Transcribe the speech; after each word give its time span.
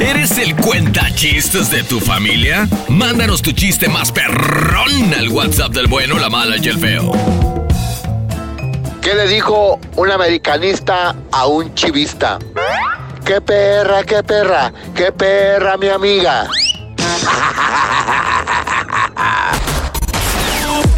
¿Eres 0.00 0.38
el 0.38 0.56
cuenta 0.56 1.14
chistes 1.14 1.70
de 1.70 1.82
tu 1.82 2.00
familia? 2.00 2.66
Mándanos 2.88 3.42
tu 3.42 3.52
chiste 3.52 3.86
más 3.86 4.10
perrón 4.10 5.12
al 5.12 5.28
WhatsApp 5.28 5.72
del 5.72 5.88
bueno, 5.88 6.18
la 6.18 6.30
mala 6.30 6.56
y 6.56 6.68
el 6.68 6.78
feo. 6.78 7.12
¿Qué 9.02 9.14
le 9.14 9.28
dijo 9.28 9.78
un 9.96 10.10
americanista 10.10 11.14
a 11.30 11.46
un 11.46 11.74
chivista? 11.74 12.38
¡Qué 13.26 13.42
perra, 13.42 14.02
qué 14.02 14.22
perra, 14.22 14.72
qué 14.94 15.12
perra, 15.12 15.76
mi 15.76 15.88
amiga! 15.88 16.48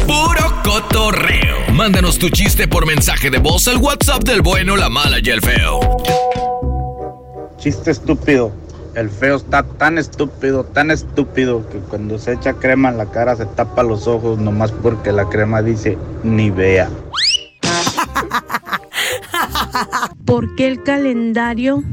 Puro 0.07 0.61
cotorreo. 0.63 1.57
Mándanos 1.73 2.17
tu 2.17 2.29
chiste 2.29 2.69
por 2.69 2.85
mensaje 2.85 3.29
de 3.29 3.39
voz 3.39 3.67
al 3.67 3.77
WhatsApp 3.77 4.23
del 4.23 4.41
bueno, 4.41 4.77
la 4.77 4.87
mala 4.87 5.17
y 5.21 5.29
el 5.29 5.41
feo. 5.41 5.81
Chiste 7.57 7.91
estúpido. 7.91 8.62
El 8.95 9.09
feo 9.09 9.37
está 9.37 9.63
tan 9.63 9.97
estúpido, 9.97 10.63
tan 10.63 10.91
estúpido 10.91 11.67
que 11.69 11.79
cuando 11.79 12.19
se 12.19 12.33
echa 12.33 12.53
crema 12.53 12.89
en 12.89 12.97
la 12.97 13.07
cara 13.07 13.35
se 13.35 13.47
tapa 13.47 13.81
los 13.81 14.07
ojos 14.07 14.37
nomás 14.37 14.71
porque 14.71 15.11
la 15.11 15.27
crema 15.29 15.63
dice 15.63 15.97
ni 16.23 16.51
vea. 16.51 16.89
¿Por 20.25 20.53
qué 20.55 20.67
el 20.67 20.83
calendario 20.83 21.83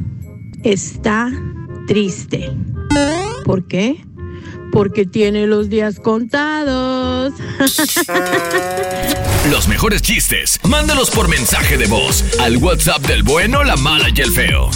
está 0.62 1.30
triste? 1.86 2.50
¿Por 3.46 3.66
qué? 3.66 4.04
Porque 4.70 5.06
tiene 5.06 5.46
los 5.46 5.70
días 5.70 6.00
contados. 6.00 7.32
Los 9.50 9.68
mejores 9.68 10.02
chistes, 10.02 10.60
mándalos 10.68 11.10
por 11.10 11.26
mensaje 11.26 11.78
de 11.78 11.86
voz 11.86 12.38
al 12.40 12.58
WhatsApp 12.58 13.00
del 13.06 13.22
bueno, 13.22 13.64
la 13.64 13.76
mala 13.76 14.08
y 14.14 14.20
el 14.20 14.30
feo. 14.30 14.68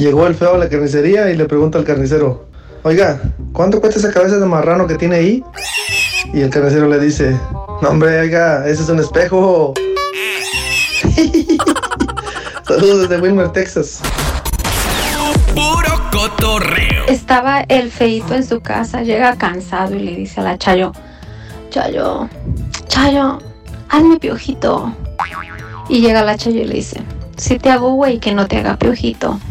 Llegó 0.00 0.26
el 0.26 0.34
feo 0.34 0.54
a 0.54 0.58
la 0.58 0.66
carnicería 0.70 1.30
y 1.30 1.36
le 1.36 1.44
pregunta 1.44 1.76
al 1.76 1.84
carnicero, 1.84 2.46
oiga, 2.84 3.20
¿cuánto 3.52 3.82
cuesta 3.82 3.98
esa 3.98 4.10
cabeza 4.10 4.38
de 4.38 4.46
marrano 4.46 4.86
que 4.86 4.94
tiene 4.94 5.16
ahí? 5.16 5.44
Y 6.32 6.40
el 6.40 6.48
carnicero 6.48 6.88
le 6.88 6.98
dice, 6.98 7.38
no 7.82 7.90
hombre, 7.90 8.18
oiga, 8.18 8.66
ese 8.66 8.82
es 8.82 8.88
un 8.88 8.98
espejo. 8.98 9.74
Saludos 12.66 13.10
desde 13.10 13.20
Wilmer, 13.20 13.50
Texas. 13.50 14.00
Puro 15.54 16.10
cotorreo. 16.10 17.04
Estaba 17.06 17.60
el 17.68 17.90
feito 17.90 18.34
en 18.34 18.46
su 18.46 18.62
casa, 18.62 19.02
llega 19.02 19.36
cansado 19.36 19.94
y 19.96 19.98
le 19.98 20.16
dice 20.16 20.40
a 20.40 20.44
la 20.44 20.56
Chayo, 20.56 20.92
Chayo, 21.68 22.26
Chayo, 22.88 23.38
hazme 23.90 24.18
piojito. 24.18 24.94
Y 25.90 26.00
llega 26.00 26.22
la 26.22 26.38
Chayo 26.38 26.62
y 26.62 26.64
le 26.64 26.74
dice, 26.76 27.02
si 27.40 27.58
te 27.58 27.70
hago 27.70 27.94
güey, 27.94 28.18
que 28.18 28.34
no 28.34 28.46
te 28.46 28.58
haga 28.58 28.76
piojito. 28.76 29.40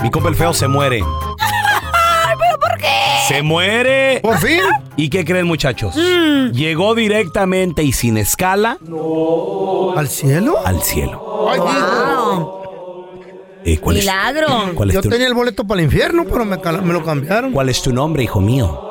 Mi 0.01 0.09
compa 0.09 0.29
el 0.29 0.35
feo 0.35 0.53
se 0.53 0.69
muere. 0.69 1.03
¡Se 3.29 3.43
muere! 3.43 4.21
¿Por 4.23 4.39
fin? 4.39 4.59
¿Y 4.97 5.07
qué 5.09 5.23
creen, 5.23 5.45
muchachos? 5.45 5.95
Mm. 5.95 6.51
Llegó 6.51 6.95
directamente 6.95 7.83
y 7.83 7.91
sin 7.91 8.17
escala 8.17 8.79
¿Al 9.95 10.07
cielo? 10.07 10.55
al 10.65 10.81
cielo. 10.81 11.47
Ay, 11.47 11.59
Wow. 11.59 12.59
Eh, 13.65 13.77
¿cuál, 13.77 13.97
es, 13.97 14.03
Milagro. 14.03 14.47
cuál 14.73 14.89
es 14.89 14.95
Yo 14.95 15.01
tu, 15.03 15.09
tenía 15.09 15.27
el 15.27 15.35
boleto 15.35 15.63
para 15.63 15.79
el 15.81 15.85
infierno, 15.85 16.23
pero 16.25 16.43
me, 16.43 16.57
lo 16.93 17.03
cambiaron. 17.05 17.51
cuál 17.51 17.69
es 17.69 17.81
tu 17.83 17.93
nombre, 17.93 18.23
hijo 18.23 18.41
mío? 18.41 18.89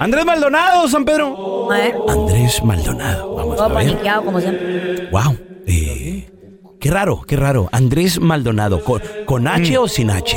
Andrés 0.00 0.24
Maldonado, 0.24 0.88
San 0.88 1.04
Pedro. 1.04 1.68
¿Eh? 1.72 1.94
Andrés 2.08 2.64
Maldonado. 2.64 3.34
Vamos 3.36 3.60
a 3.60 3.68
ver. 3.68 3.74
paniqueado, 3.74 4.24
como 4.24 4.40
siempre. 4.40 5.08
Wow. 5.12 5.38
Eh, 5.68 6.28
qué 6.80 6.90
raro, 6.90 7.22
qué 7.28 7.36
raro. 7.36 7.68
Andrés 7.70 8.18
Maldonado. 8.18 8.82
¿Con, 8.82 9.00
con 9.24 9.46
H 9.46 9.78
o 9.78 9.86
sin 9.86 10.10
H? 10.10 10.36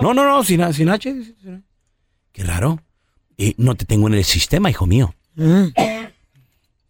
No, 0.00 0.12
no, 0.12 0.24
no, 0.24 0.42
sin, 0.42 0.72
sin 0.72 0.88
H. 0.88 1.33
Qué 2.34 2.42
raro. 2.42 2.80
Eh, 3.38 3.54
no 3.56 3.76
te 3.76 3.84
tengo 3.86 4.08
en 4.08 4.14
el 4.14 4.24
sistema, 4.24 4.68
hijo 4.68 4.86
mío. 4.86 5.14
Mm. 5.36 5.68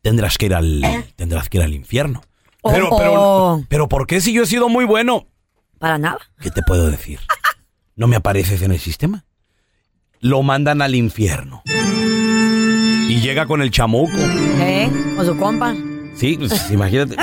Tendrás 0.01 0.39
que 0.39 0.47
ir 0.47 0.55
al, 0.55 0.83
tendrás 1.17 1.49
que 1.49 1.59
ir 1.59 1.63
al 1.63 1.75
infierno. 1.75 2.23
Oh, 2.63 2.73
Pero, 2.73 2.89
oh. 2.91 2.99
pero, 2.99 3.65
pero, 3.69 3.89
¿por 3.89 4.07
qué 4.07 4.23
si 4.23 4.33
yo 4.33 4.43
he 4.43 4.47
sido 4.47 4.71
muy 4.71 4.87
bueno? 4.87 5.27
Para 5.79 5.99
nada. 5.99 6.19
¿Qué 6.41 6.51
te 6.51 6.63
puedo 6.63 6.91
decir? 6.91 7.21
No 7.95 8.07
me 8.07 8.17
apareces 8.17 8.63
en 8.63 8.73
el 8.73 8.81
sistema. 8.81 9.27
Lo 10.21 10.43
mandan 10.43 10.81
al 10.81 10.95
infierno. 10.95 11.63
Y 11.67 13.21
llega 13.21 13.45
con 13.45 13.61
el 13.61 13.71
chamuco. 13.71 14.17
¿Eh? 14.17 14.91
Con 15.15 15.27
su 15.27 15.37
compa. 15.37 15.75
Sí, 16.17 16.37
pues, 16.39 16.71
imagínate. 16.71 17.17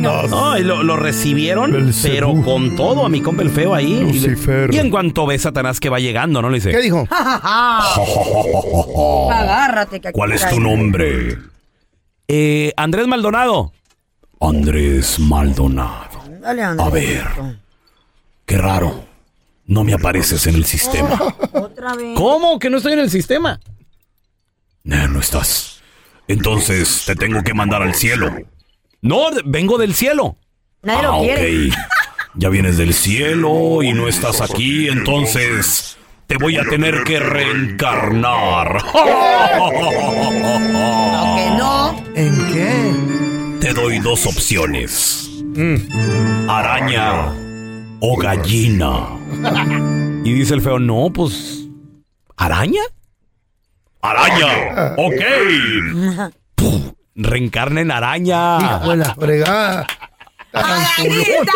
No, 0.00 0.58
y 0.58 0.62
lo, 0.62 0.82
lo 0.82 0.96
recibieron, 0.96 1.92
pero 2.02 2.34
con 2.42 2.76
todo 2.76 3.04
a 3.06 3.08
mi 3.08 3.20
compa 3.20 3.42
el 3.42 3.50
feo 3.50 3.74
ahí. 3.74 4.00
Lucifer. 4.00 4.72
y 4.72 4.78
en 4.78 4.90
cuanto 4.90 5.26
ve 5.26 5.38
Satanás 5.38 5.80
que 5.80 5.88
va 5.88 5.98
llegando, 5.98 6.42
¿no? 6.42 6.50
Le 6.50 6.56
dice, 6.56 6.70
¿Qué 6.70 6.80
dijo? 6.80 7.06
Agárrate. 9.30 10.00
Que 10.00 10.08
aquí 10.08 10.14
¿cuál 10.16 10.32
es 10.32 10.48
tu 10.48 10.60
nombre? 10.60 11.38
Eh, 12.28 12.72
Andrés 12.76 13.06
Maldonado. 13.06 13.72
Andrés 14.40 15.18
Maldonado. 15.18 16.20
Dale, 16.40 16.62
Andrés. 16.62 16.86
A 16.86 16.90
ver. 16.90 17.26
Qué 18.44 18.58
raro. 18.58 19.04
No 19.66 19.82
me 19.82 19.94
apareces 19.94 20.46
en 20.46 20.54
el 20.54 20.64
sistema. 20.64 21.18
Otra 21.52 21.94
vez. 21.94 22.16
¿Cómo 22.16 22.58
que 22.58 22.70
no 22.70 22.76
estoy 22.76 22.92
en 22.92 23.00
el 23.00 23.10
sistema? 23.10 23.58
No, 24.84 25.08
no 25.08 25.20
estás. 25.20 25.75
Entonces 26.28 27.04
te 27.06 27.14
tengo 27.14 27.42
que 27.42 27.54
mandar 27.54 27.82
al 27.82 27.94
cielo. 27.94 28.34
No, 29.00 29.28
vengo 29.44 29.78
del 29.78 29.94
cielo. 29.94 30.36
Nadie 30.82 31.00
ah, 31.00 31.02
lo 31.02 31.20
quiere. 31.20 31.68
ok. 31.68 31.74
Ya 32.34 32.48
vienes 32.50 32.76
del 32.76 32.92
cielo 32.92 33.82
y 33.82 33.94
no 33.94 34.08
estás 34.08 34.42
aquí, 34.42 34.88
entonces 34.88 35.96
te 36.26 36.36
voy 36.36 36.58
a 36.58 36.64
tener 36.64 37.02
que 37.04 37.18
reencarnar. 37.18 38.82
No, 40.76 41.36
que 41.36 41.50
no. 41.56 42.04
¿En 42.14 42.52
qué? 42.52 43.58
Te 43.60 43.72
doy 43.72 43.98
dos 44.00 44.26
opciones. 44.26 45.30
Araña 46.48 47.32
o 48.00 48.16
gallina. 48.16 49.08
Y 50.24 50.32
dice 50.34 50.54
el 50.54 50.60
feo, 50.60 50.78
no, 50.78 51.10
pues... 51.12 51.66
¿Araña? 52.36 52.82
¡Araña! 54.10 54.94
¡Ok! 54.96 56.32
Puf, 56.54 56.92
Reencarna 57.14 57.80
en 57.80 57.90
araña. 57.90 58.58
Hijo 58.60 58.90
de 58.90 58.96
la 58.96 59.14
fregada. 59.14 59.86
Tarantulón. 60.52 61.46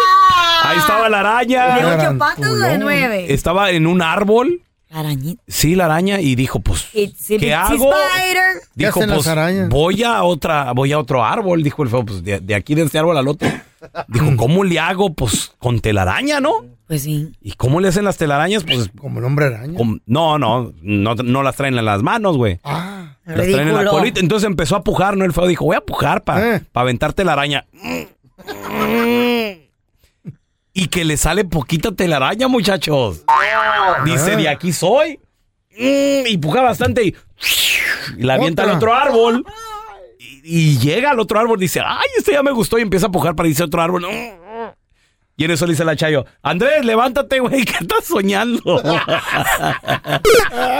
Ahí 0.62 0.78
estaba 0.78 1.08
la 1.08 1.18
¿De 1.22 1.28
araña. 1.28 1.96
ocho 1.96 2.18
patas 2.18 2.50
o 2.50 2.54
de 2.56 2.78
nueve? 2.78 3.32
Estaba 3.32 3.70
en 3.70 3.86
un 3.86 4.02
árbol. 4.02 4.62
Arañita. 4.92 5.42
Sí, 5.46 5.76
la 5.76 5.84
araña. 5.84 6.20
Y 6.20 6.34
dijo, 6.34 6.60
pues, 6.60 6.88
It's 6.92 7.30
a 7.30 7.36
¿qué 7.38 7.54
hago? 7.54 7.92
spider. 7.92 8.60
¿Qué 8.76 8.86
Dijo, 8.86 9.00
pues, 9.06 9.68
voy 9.68 10.02
a 10.02 10.22
otra, 10.24 10.72
voy 10.72 10.92
a 10.92 10.98
otro 10.98 11.24
árbol, 11.24 11.62
dijo 11.62 11.82
el 11.84 11.88
feo, 11.88 12.04
pues 12.04 12.24
de, 12.24 12.40
de 12.40 12.54
aquí 12.56 12.74
de 12.74 12.82
este 12.82 12.98
árbol 12.98 13.16
al 13.16 13.28
otro. 13.28 13.48
Dijo, 14.08 14.36
¿cómo 14.36 14.64
le 14.64 14.78
hago? 14.80 15.14
Pues 15.14 15.52
con 15.58 15.80
telaraña, 15.80 16.40
¿no? 16.40 16.64
Pues 16.88 17.02
sí. 17.04 17.30
¿Y 17.40 17.52
cómo 17.52 17.80
le 17.80 17.86
hacen 17.88 18.04
las 18.04 18.16
telarañas? 18.16 18.64
Pues 18.64 18.90
Como 19.00 19.20
el 19.20 19.24
hombre 19.24 19.46
araña. 19.46 19.78
con- 19.78 20.02
no, 20.06 20.38
no, 20.38 20.72
no, 20.82 21.14
no 21.14 21.42
las 21.44 21.54
traen 21.54 21.78
en 21.78 21.84
las 21.84 22.02
manos, 22.02 22.36
güey. 22.36 22.58
Ah, 22.64 23.16
Las 23.24 23.46
traen 23.46 23.68
en 23.68 23.74
la 23.76 23.86
colita. 23.86 24.18
Entonces 24.18 24.46
empezó 24.48 24.74
a 24.74 24.82
pujar, 24.82 25.16
¿no? 25.16 25.24
El 25.24 25.32
feo 25.32 25.46
dijo, 25.46 25.64
voy 25.66 25.76
a 25.76 25.80
pujar 25.82 26.24
para 26.24 26.56
Eh. 26.56 26.62
aventarte 26.74 27.22
la 27.24 27.34
araña. 27.34 27.64
Y 30.80 30.88
que 30.88 31.04
le 31.04 31.16
sale 31.18 31.44
poquita 31.44 31.92
telaraña, 31.92 32.48
muchachos. 32.48 33.22
Dice, 34.06 34.34
de 34.36 34.48
aquí 34.48 34.72
soy. 34.72 35.20
Mm, 35.78 36.26
Y 36.26 36.38
puja 36.38 36.62
bastante 36.62 37.04
y, 37.04 37.14
y 38.16 38.22
la 38.22 38.34
avienta 38.34 38.62
al 38.62 38.70
otro 38.70 38.94
árbol. 38.94 39.44
Y 40.18 40.40
y 40.42 40.78
llega 40.78 41.10
al 41.10 41.20
otro 41.20 41.38
árbol, 41.38 41.60
dice, 41.60 41.80
ay, 41.84 42.06
este 42.16 42.32
ya 42.32 42.42
me 42.42 42.50
gustó 42.50 42.78
y 42.78 42.82
empieza 42.82 43.08
a 43.08 43.10
pujar 43.10 43.36
para 43.36 43.46
irse 43.48 43.62
a 43.62 43.66
otro 43.66 43.82
árbol. 43.82 44.06
Y 45.36 45.44
en 45.44 45.50
eso 45.50 45.66
le 45.66 45.72
dice 45.72 45.84
la 45.84 45.96
Chayo, 45.96 46.24
Andrés, 46.42 46.82
levántate, 46.84 47.40
güey, 47.40 47.62
que 47.66 47.76
estás 47.84 48.04
soñando. 48.06 48.62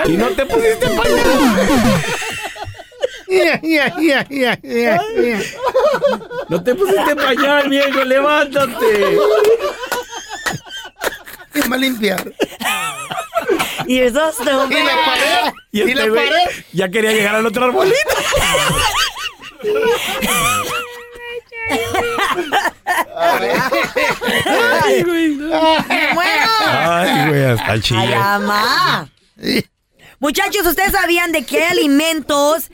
y 0.07 0.13
no 0.17 0.29
te 0.29 0.47
pusiste 0.47 0.87
pañal. 0.89 1.21
No 6.49 6.63
te 6.65 6.75
pusiste 6.75 7.15
pañal, 7.15 7.69
viejo, 7.69 8.03
levántate. 8.05 9.17
¿Quién 11.71 11.73
va 11.73 11.77
a 11.77 11.79
limpiar? 11.79 12.33
Y 13.87 14.01
eso 14.01 14.29
es 14.29 14.41
¿Y 14.41 14.45
la 14.45 14.57
pared? 14.59 15.53
Y 15.73 15.79
¿Y 15.79 15.83
este 15.83 15.95
la 15.95 16.09
güey 16.09 16.29
pared? 16.29 16.65
ya 16.73 16.89
quería 16.91 17.13
llegar 17.13 17.35
al 17.37 17.47
otro 17.47 17.65
arbolito. 17.65 17.97
Ay, 23.17 25.03
güey. 25.05 25.37
Bueno. 25.37 26.51
Ay, 26.67 27.29
güey, 27.29 27.45
hasta 27.45 27.73
el 27.75 27.83
chile. 27.83 28.15
Ay. 28.17 29.65
Muchachos, 30.19 30.67
¿ustedes 30.67 30.93
sabían 30.93 31.33
de 31.33 31.45
qué 31.45 31.65
hay 31.65 31.71
alimentos 31.73 32.71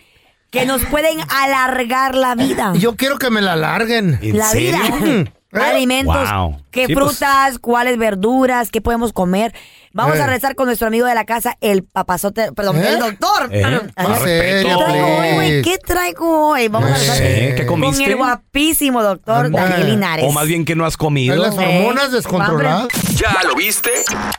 que 0.50 0.66
nos 0.66 0.84
pueden 0.86 1.18
alargar 1.30 2.14
la 2.14 2.34
vida? 2.34 2.72
Yo 2.76 2.96
quiero 2.96 3.18
que 3.18 3.30
me 3.30 3.40
la 3.40 3.56
larguen. 3.56 4.18
¿En 4.22 4.38
La 4.38 4.48
serio? 4.50 4.78
vida. 5.02 5.32
Alimentos, 5.64 6.30
Wow. 6.32 6.60
qué 6.70 6.86
Sí, 6.86 6.94
pues. 6.94 7.06
frutas, 7.06 7.58
cuáles 7.58 7.98
verduras, 7.98 8.70
qué 8.70 8.80
podemos 8.80 9.12
comer. 9.12 9.52
Vamos 9.92 10.18
Eh. 10.18 10.22
a 10.22 10.26
rezar 10.26 10.54
con 10.56 10.66
nuestro 10.66 10.88
amigo 10.88 11.06
de 11.06 11.14
la 11.14 11.24
casa, 11.24 11.56
el 11.62 11.82
papazote, 11.82 12.52
perdón, 12.52 12.76
¿Eh? 12.76 12.88
el 12.88 12.98
doctor. 12.98 13.48
Eh, 13.50 13.62
más 13.96 14.20
¿Qué 14.20 14.62
traigo 14.62 15.16
hoy, 15.16 15.32
güey? 15.34 15.62
¿Qué 15.62 15.78
traigo 15.78 16.48
hoy? 16.50 16.68
Vamos 16.68 16.90
a 16.90 16.94
rezar 16.94 17.16
¿qué 17.18 17.64
con 17.66 17.80
comiste? 17.80 18.04
el 18.04 18.16
guapísimo 18.16 19.02
doctor. 19.02 19.50
Daniel 19.50 19.86
Linares. 19.90 20.26
O 20.28 20.32
más 20.32 20.46
bien 20.46 20.64
que 20.66 20.74
no 20.76 20.84
has 20.84 20.96
comido. 20.98 21.34
las 21.36 21.54
hormonas 21.56 22.08
Eh, 22.08 22.16
descontroladas. 22.16 22.88
¿Ya 23.14 23.34
lo 23.46 23.54
viste? 23.54 23.90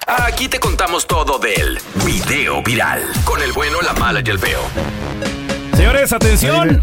Aquí 0.06 0.48
te 0.48 0.60
contamos 0.60 1.08
todo 1.08 1.40
del 1.40 1.80
video 2.06 2.62
viral. 2.62 3.02
Con 3.24 3.42
el 3.42 3.52
bueno, 3.54 3.82
la 3.82 3.94
mala 3.94 4.22
y 4.24 4.30
el 4.30 4.38
feo. 4.38 4.60
Señores, 5.76 6.12
atención. 6.14 6.82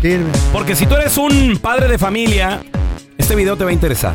Porque 0.52 0.74
si 0.76 0.86
tú 0.86 0.94
eres 0.96 1.16
un 1.18 1.58
padre 1.60 1.88
de 1.88 1.98
familia, 1.98 2.60
este 3.24 3.36
video 3.36 3.56
te 3.56 3.64
va 3.64 3.70
a 3.70 3.72
interesar. 3.72 4.12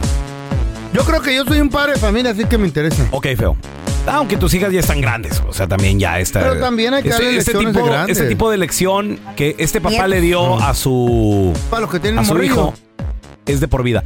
Yo 0.93 1.03
creo 1.03 1.19
que 1.19 1.33
yo 1.33 1.43
soy 1.43 1.59
un 1.59 1.69
padre 1.69 1.93
de 1.93 1.97
familia, 1.99 2.29
así 2.29 2.45
que 2.45 2.59
me 2.59 2.67
interesa. 2.67 3.07
Ok, 3.09 3.25
feo. 3.35 3.57
Aunque 4.05 4.37
tus 4.37 4.53
hijas 4.53 4.71
ya 4.71 4.81
están 4.81 5.01
grandes, 5.01 5.41
o 5.47 5.51
sea, 5.51 5.67
también 5.67 5.99
ya 5.99 6.19
está. 6.19 6.41
Pero 6.41 6.59
también 6.59 6.93
hay 6.93 7.01
que 7.01 7.09
darle 7.09 7.31
lecciones 7.31 7.63
de 7.63 7.71
tipo, 7.71 7.85
grandes. 7.87 8.17
Este 8.17 8.29
tipo 8.29 8.51
de 8.51 8.57
lección 8.57 9.19
que 9.35 9.55
este 9.57 9.81
papá 9.81 10.05
Bien. 10.05 10.09
le 10.11 10.21
dio 10.21 10.61
a 10.61 10.75
su 10.75 11.51
Para 11.71 11.81
los 11.81 11.91
que 11.91 11.99
tienen 11.99 12.19
a 12.19 12.23
su 12.23 12.33
morrillo. 12.33 12.53
hijo 12.53 12.73
es 13.47 13.59
de 13.59 13.67
por 13.67 13.81
vida. 13.81 14.03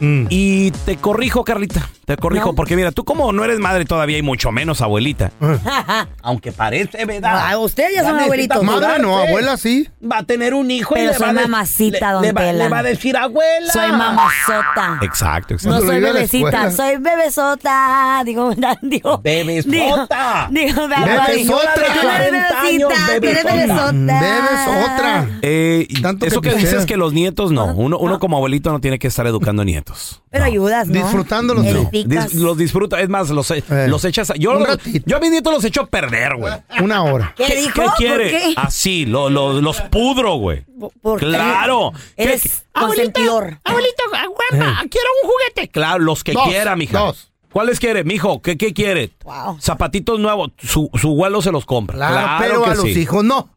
Mm. 0.00 0.26
Y 0.28 0.72
te 0.72 0.96
corrijo, 0.96 1.42
Carlita, 1.42 1.88
te 2.04 2.16
corrijo, 2.16 2.50
No. 2.50 2.54
porque 2.54 2.76
mira, 2.76 2.92
tú 2.92 3.04
como 3.04 3.32
no 3.32 3.44
eres 3.44 3.58
madre 3.60 3.84
todavía 3.84 4.18
y 4.18 4.22
mucho 4.22 4.50
menos 4.52 4.80
abuelita, 4.82 5.32
aunque 6.22 6.52
parece 6.52 7.04
verdad. 7.04 7.40
Ah, 7.50 7.58
ustedes 7.58 7.94
ya 7.94 8.04
son 8.04 8.18
abuelitos. 8.18 8.62
Madre 8.62 8.98
no, 9.00 9.08
mudarse. 9.08 9.28
abuela 9.28 9.56
sí. 9.56 9.88
Va 10.02 10.18
a 10.18 10.22
tener 10.24 10.54
un 10.54 10.70
hijo 10.70 10.94
Pero 10.94 11.04
y 11.04 11.12
le 11.12 11.14
soy 11.14 11.22
va 11.26 11.30
a 11.30 11.34
de- 11.34 11.40
mamacita, 11.42 12.06
le- 12.08 12.12
don 12.12 12.22
le 12.22 12.32
va- 12.32 12.52
le 12.52 12.68
va 12.68 12.78
a 12.78 12.82
decir 12.82 13.16
abuela. 13.16 13.72
Soy 13.72 13.90
mamazota. 13.92 14.98
Exacto, 15.02 15.54
No 15.54 15.56
exacto. 15.56 15.56
Cuando 15.68 15.86
soy 15.86 15.96
a 15.96 16.00
bebecita, 16.12 16.70
soy 16.70 16.96
bebesota. 16.98 18.22
Digo, 18.24 18.52
digo. 18.82 19.18
Bebesota. 19.22 20.48
Digo, 20.50 20.88
digo, 20.88 20.88
Bebesota. 20.88 21.74
Tú 21.74 22.06
no 22.06 22.12
eres 22.12 22.44
40 22.50 22.60
años, 22.60 22.88
bebecita, 22.88 23.20
tú 23.20 23.26
eres 23.26 23.44
bebesota. 23.44 23.92
bebesota. 23.92 24.20
Bebes 24.20 24.84
otra. 24.90 25.28
Eh, 25.42 25.88
eso 26.26 26.40
que 26.40 26.54
dices 26.54 26.86
que 26.86 26.96
los 26.96 27.12
nietos 27.12 27.50
no. 27.52 27.66
Uno, 27.74 27.98
uno 27.98 28.18
como 28.18 28.36
abuelito 28.36 28.70
no 28.72 28.80
tiene 28.80 28.98
que 28.98 29.08
estar 29.08 29.26
educando 29.26 29.64
nietos. 29.64 30.22
Pero 30.34 30.46
No. 30.46 30.50
ayudas, 30.50 30.88
¿no? 30.88 30.94
Disfrutándolos, 31.00 31.64
no. 31.64 31.90
Dis- 31.92 32.32
los 32.34 32.58
disfruta, 32.58 33.00
es 33.00 33.08
más, 33.08 33.30
los, 33.30 33.48
Eh, 33.52 33.62
los 33.88 34.04
echas. 34.04 34.30
a- 34.32 34.34
yo, 34.34 34.50
un 34.50 34.58
los- 34.58 34.66
ratito. 34.68 35.04
yo 35.06 35.16
a 35.16 35.20
mis 35.20 35.30
nietos 35.30 35.52
los 35.52 35.64
echo 35.64 35.82
a 35.82 35.86
perder, 35.86 36.34
güey. 36.34 36.52
Una 36.82 37.04
hora. 37.04 37.32
¿Qué, 37.36 37.54
dijo? 37.54 37.72
¿Qué 37.82 37.86
quiere? 37.96 38.30
¿Por 38.32 38.40
qué? 38.40 38.54
Así, 38.56 39.06
lo- 39.06 39.30
lo- 39.30 39.60
los 39.60 39.80
pudro, 39.82 40.34
güey. 40.34 40.64
¿Por 41.00 41.20
qué? 41.20 41.26
Claro. 41.26 41.92
Eres 42.16 42.42
¿Qué- 42.42 42.50
consentidor. 42.80 43.60
Abuelito, 43.62 44.02
aguanta, 44.12 44.80
quiero 44.90 45.08
un 45.22 45.30
juguete. 45.30 45.68
Claro, 45.70 46.00
los 46.00 46.24
que 46.24 46.32
Dos, 46.32 46.48
quiera, 46.48 46.74
mija. 46.74 46.98
dos. 46.98 47.30
¿Cuáles 47.52 47.78
quiere, 47.78 48.02
mijo? 48.02 48.42
¿Qué, 48.42 48.56
qué 48.56 48.74
quiere? 48.74 49.12
Wow. 49.22 49.60
Zapatitos 49.60 50.18
nuevos. 50.18 50.50
Su, 50.58 50.90
su 51.00 51.10
abuelo 51.10 51.42
se 51.42 51.52
los 51.52 51.64
compra. 51.64 51.94
Claro, 51.96 52.14
Claro, 52.14 52.36
pero 52.40 52.64
que 52.64 52.70
a 52.70 52.74
los 52.74 52.84
sí. 52.86 52.98
hijos 53.00 53.22
no. 53.22 53.50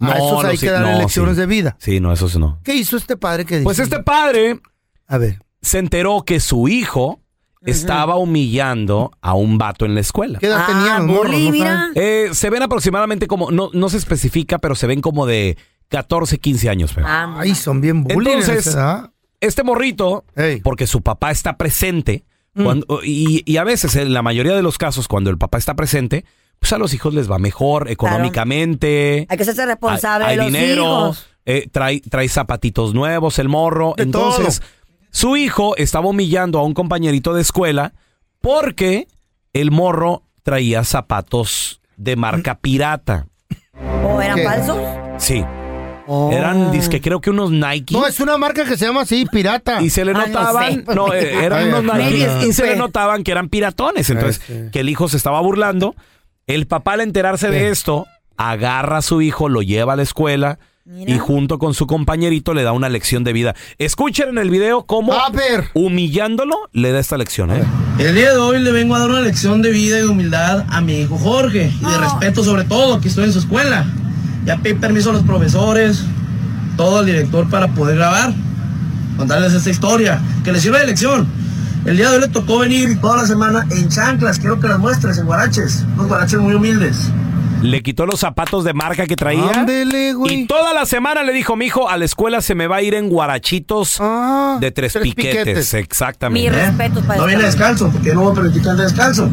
No, 0.00 0.10
a 0.10 0.16
esos 0.16 0.44
hay 0.46 0.58
que 0.58 0.70
darle 0.70 0.90
no, 0.94 0.98
lecciones 0.98 1.34
sí. 1.36 1.40
de 1.40 1.46
vida. 1.46 1.76
Sí, 1.78 2.00
no, 2.00 2.12
eso 2.12 2.28
sí 2.28 2.40
no. 2.40 2.58
¿Qué 2.64 2.74
hizo 2.74 2.96
este 2.96 3.16
padre 3.16 3.44
que 3.44 3.54
dice? 3.58 3.64
Pues 3.64 3.78
este 3.78 4.02
padre 4.02 4.58
A 5.06 5.18
ver. 5.18 5.38
Se 5.64 5.78
enteró 5.78 6.22
que 6.24 6.40
su 6.40 6.68
hijo 6.68 7.20
estaba 7.66 8.16
humillando 8.16 9.10
a 9.22 9.32
un 9.34 9.56
vato 9.58 9.86
en 9.86 9.94
la 9.94 10.00
escuela. 10.00 10.38
¿Qué 10.38 10.46
edad 10.48 10.64
Ah, 10.68 11.00
mira. 11.00 11.66
saben? 11.76 11.92
Eh, 11.94 12.28
se 12.32 12.50
ven 12.50 12.62
aproximadamente 12.62 13.26
como, 13.26 13.50
no, 13.50 13.70
no 13.72 13.88
se 13.88 13.96
especifica, 13.96 14.58
pero 14.58 14.74
se 14.74 14.86
ven 14.86 15.00
como 15.00 15.24
de 15.26 15.56
14, 15.88 16.38
15 16.38 16.68
años. 16.68 16.92
feo. 16.92 17.04
Ah, 17.06 17.36
Ay, 17.38 17.54
son 17.54 17.80
bien 17.80 18.04
bullying 18.04 18.32
en 18.32 18.38
Entonces. 18.40 18.76
Este 19.40 19.62
morrito, 19.62 20.24
Ey. 20.36 20.60
porque 20.60 20.86
su 20.86 21.02
papá 21.02 21.30
está 21.30 21.56
presente, 21.56 22.24
Mm. 22.54 22.64
cuando- 22.64 23.00
y, 23.02 23.42
y 23.50 23.56
a 23.56 23.64
veces, 23.64 23.96
en 23.96 24.12
la 24.14 24.22
mayoría 24.22 24.54
de 24.54 24.62
los 24.62 24.78
casos, 24.78 25.08
cuando 25.08 25.30
el 25.30 25.38
papá 25.38 25.58
está 25.58 25.74
presente, 25.74 26.24
pues 26.60 26.72
a 26.72 26.78
los 26.78 26.94
hijos 26.94 27.12
les 27.14 27.30
va 27.30 27.38
mejor 27.38 27.90
económicamente. 27.90 29.26
Hay 29.28 29.36
que 29.36 29.42
hacerse 29.42 29.66
responsable 29.66 30.26
hay, 30.26 30.36
de 30.36 30.42
los 30.42 30.46
dinero, 30.52 30.82
hijos. 30.84 31.26
eh, 31.46 31.68
trae, 31.70 32.00
trae 32.00 32.28
zapatitos 32.28 32.94
nuevos, 32.94 33.38
el 33.38 33.48
morro. 33.48 33.94
De 33.96 34.04
Entonces, 34.04 34.62
su 35.14 35.36
hijo 35.36 35.76
estaba 35.76 36.08
humillando 36.08 36.58
a 36.58 36.64
un 36.64 36.74
compañerito 36.74 37.34
de 37.34 37.40
escuela 37.42 37.92
porque 38.40 39.06
el 39.52 39.70
morro 39.70 40.24
traía 40.42 40.82
zapatos 40.82 41.80
de 41.96 42.16
marca 42.16 42.56
pirata. 42.56 43.28
¿O 44.04 44.20
eran 44.20 44.36
¿Qué? 44.38 44.44
falsos? 44.44 44.78
Sí. 45.18 45.44
Oh. 46.08 46.32
Eran, 46.32 46.72
disque, 46.72 47.00
creo 47.00 47.20
que 47.20 47.30
unos 47.30 47.52
Nike. 47.52 47.94
No, 47.94 48.06
es 48.08 48.18
una 48.18 48.36
marca 48.36 48.64
que 48.64 48.76
se 48.76 48.86
llama 48.86 49.02
así, 49.02 49.24
pirata. 49.24 49.80
Y 49.80 49.88
se 49.88 50.04
le 50.04 50.10
Ah, 50.10 50.14
no 50.14 50.26
notaban, 50.26 50.84
sé. 50.84 50.94
no, 50.96 51.14
eh, 51.14 51.44
eran 51.44 51.68
unos 51.72 51.96
Nike 51.96 52.46
y 52.48 52.52
se 52.52 52.66
le 52.66 52.74
notaban 52.76 53.22
que 53.22 53.30
eran 53.30 53.48
piratones. 53.48 54.10
Entonces, 54.10 54.42
que 54.72 54.80
el 54.80 54.88
hijo 54.88 55.08
se 55.08 55.16
estaba 55.16 55.40
burlando. 55.40 55.94
El 56.48 56.66
papá, 56.66 56.94
al 56.94 57.02
enterarse 57.02 57.50
de 57.50 57.70
esto, 57.70 58.06
agarra 58.36 58.98
a 58.98 59.02
su 59.02 59.22
hijo, 59.22 59.48
lo 59.48 59.62
lleva 59.62 59.92
a 59.92 59.96
la 59.96 60.02
escuela 60.02 60.58
Mira. 60.86 61.14
y 61.14 61.18
junto 61.18 61.58
con 61.58 61.72
su 61.72 61.86
compañerito 61.86 62.52
le 62.52 62.62
da 62.62 62.72
una 62.72 62.90
lección 62.90 63.24
de 63.24 63.32
vida. 63.32 63.54
Escuchen 63.78 64.28
en 64.28 64.36
el 64.36 64.50
video 64.50 64.84
cómo, 64.84 65.14
A 65.14 65.30
ver. 65.30 65.70
humillándolo, 65.72 66.56
le 66.72 66.92
da 66.92 66.98
esta 66.98 67.16
lección. 67.16 67.50
¿eh? 67.52 67.64
El 67.98 68.14
día 68.14 68.32
de 68.32 68.36
hoy 68.36 68.60
le 68.60 68.70
vengo 68.70 68.94
a 68.94 68.98
dar 68.98 69.08
una 69.08 69.22
lección 69.22 69.62
de 69.62 69.70
vida 69.70 69.96
y 69.96 70.02
de 70.02 70.08
humildad 70.08 70.66
a 70.68 70.82
mi 70.82 71.00
hijo 71.00 71.16
Jorge 71.16 71.72
y 71.80 71.84
de 71.90 71.98
respeto 71.98 72.44
sobre 72.44 72.64
todo, 72.64 73.00
que 73.00 73.08
estoy 73.08 73.24
en 73.24 73.32
su 73.32 73.38
escuela. 73.38 73.86
Ya 74.44 74.58
pedí 74.58 74.74
permiso 74.74 75.08
a 75.08 75.14
los 75.14 75.22
profesores, 75.22 76.04
todo 76.76 77.00
el 77.00 77.06
director 77.06 77.48
para 77.48 77.68
poder 77.68 77.96
grabar, 77.96 78.34
contarles 79.16 79.54
esta 79.54 79.70
historia, 79.70 80.20
que 80.44 80.52
les 80.52 80.60
sirva 80.60 80.80
de 80.80 80.86
lección. 80.88 81.26
El 81.86 81.96
día 81.96 82.10
de 82.10 82.16
hoy 82.16 82.20
le 82.20 82.28
tocó 82.28 82.58
venir 82.58 83.00
toda 83.00 83.22
la 83.22 83.26
semana 83.26 83.66
en 83.70 83.88
chanclas, 83.88 84.38
quiero 84.38 84.60
que 84.60 84.68
las 84.68 84.78
muestres, 84.78 85.16
en 85.16 85.24
guaraches, 85.24 85.82
unos 85.94 86.08
guaraches 86.08 86.38
muy 86.40 86.54
humildes. 86.54 87.10
Le 87.64 87.82
quitó 87.82 88.04
los 88.06 88.20
zapatos 88.20 88.62
de 88.64 88.74
marca 88.74 89.06
que 89.06 89.16
traía. 89.16 89.48
Ándele, 89.60 90.12
güey. 90.12 90.40
Y 90.42 90.46
toda 90.46 90.72
la 90.74 90.84
semana 90.86 91.22
le 91.22 91.32
dijo, 91.32 91.56
mijo, 91.56 91.88
a 91.88 91.96
la 91.96 92.04
escuela 92.04 92.40
se 92.40 92.54
me 92.54 92.66
va 92.66 92.76
a 92.76 92.82
ir 92.82 92.94
en 92.94 93.08
guarachitos 93.08 93.96
Ah, 94.00 94.58
de 94.60 94.70
tres, 94.70 94.96
piquetes. 95.00 95.72
Mi 95.72 95.80
Exactamente. 95.80 96.50
respeto 96.50 97.00
para 97.02 97.20
No 97.20 97.26
viene 97.26 97.42
descalzo, 97.44 97.88
porque 97.90 98.08
yo 98.08 98.14
no 98.14 98.22
voy 98.22 98.32
a 98.32 98.34
permitir 98.34 98.62
que 98.62 98.68
ande 98.68 98.82
descalzo. 98.82 99.30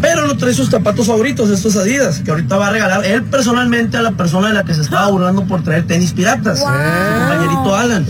Pero 0.00 0.26
no 0.26 0.34
trae 0.36 0.54
sus 0.54 0.70
zapatos 0.70 1.06
favoritos, 1.06 1.50
estos 1.50 1.76
Adidas, 1.76 2.20
que 2.20 2.30
ahorita 2.30 2.56
va 2.56 2.68
a 2.68 2.70
regalar 2.70 3.04
él 3.04 3.22
personalmente 3.24 3.98
a 3.98 4.02
la 4.02 4.12
persona 4.12 4.48
de 4.48 4.54
la 4.54 4.64
que 4.64 4.72
se 4.74 4.80
estaba 4.80 5.06
burlando 5.10 5.44
por 5.44 5.62
traer 5.62 5.86
tenis 5.86 6.12
piratas. 6.12 6.58
Su 6.60 6.64
compañerito 6.64 7.76
Alan. 7.76 8.06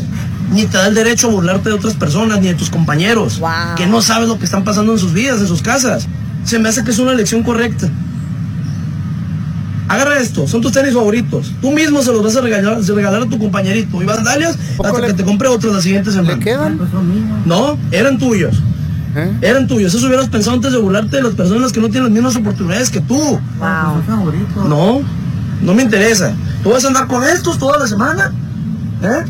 Ni 0.52 0.66
te 0.66 0.78
da 0.78 0.86
el 0.86 0.94
derecho 0.94 1.28
a 1.28 1.30
burlarte 1.30 1.68
de 1.68 1.74
otras 1.74 1.94
personas, 1.94 2.40
ni 2.40 2.48
de 2.48 2.54
tus 2.54 2.70
compañeros. 2.70 3.38
Wow. 3.40 3.74
Que 3.76 3.86
no 3.86 4.02
sabes 4.02 4.28
lo 4.28 4.38
que 4.38 4.44
están 4.44 4.62
pasando 4.64 4.92
en 4.92 4.98
sus 4.98 5.12
vidas, 5.12 5.40
en 5.40 5.46
sus 5.48 5.62
casas. 5.62 6.06
Se 6.44 6.58
me 6.60 6.68
hace 6.68 6.84
que 6.84 6.90
es 6.92 6.98
una 7.00 7.12
lección 7.14 7.42
correcta. 7.42 7.88
Agarra 9.90 10.18
esto, 10.20 10.46
son 10.46 10.60
tus 10.60 10.70
tenis 10.70 10.94
favoritos. 10.94 11.52
Tú 11.60 11.72
mismo 11.72 12.00
se 12.02 12.12
los 12.12 12.22
vas 12.22 12.36
a 12.36 12.40
regalar, 12.40 12.74
a 12.74 12.94
regalar 12.94 13.22
a 13.22 13.26
tu 13.26 13.38
compañerito. 13.40 14.00
Y 14.00 14.06
vas 14.06 14.16
sandalias 14.16 14.56
hasta 14.82 15.00
le- 15.00 15.06
que 15.08 15.14
te 15.14 15.24
compre 15.24 15.48
otros 15.48 15.74
la 15.74 15.82
siguiente 15.82 16.12
semana. 16.12 16.36
¿Le 16.36 16.38
quedan? 16.44 16.78
No, 17.44 17.76
eran 17.90 18.16
tuyos. 18.18 18.54
¿Eh? 19.16 19.32
Eran 19.42 19.66
tuyos. 19.66 19.92
Eso 19.92 20.06
hubieras 20.06 20.28
pensado 20.28 20.54
antes 20.54 20.70
de 20.70 20.78
burlarte 20.78 21.16
de 21.16 21.22
las 21.24 21.34
personas 21.34 21.72
que 21.72 21.80
no 21.80 21.86
tienen 21.88 22.04
las 22.04 22.12
mismas 22.12 22.36
oportunidades 22.36 22.88
que 22.88 23.00
tú. 23.00 23.18
Wow. 23.58 24.68
No, 24.68 25.00
no 25.60 25.74
me 25.74 25.82
interesa. 25.82 26.36
¿Tú 26.62 26.70
vas 26.70 26.84
a 26.84 26.88
andar 26.88 27.08
con 27.08 27.24
estos 27.24 27.58
toda 27.58 27.76
la 27.76 27.88
semana? 27.88 28.32
¿Eh? 29.02 29.24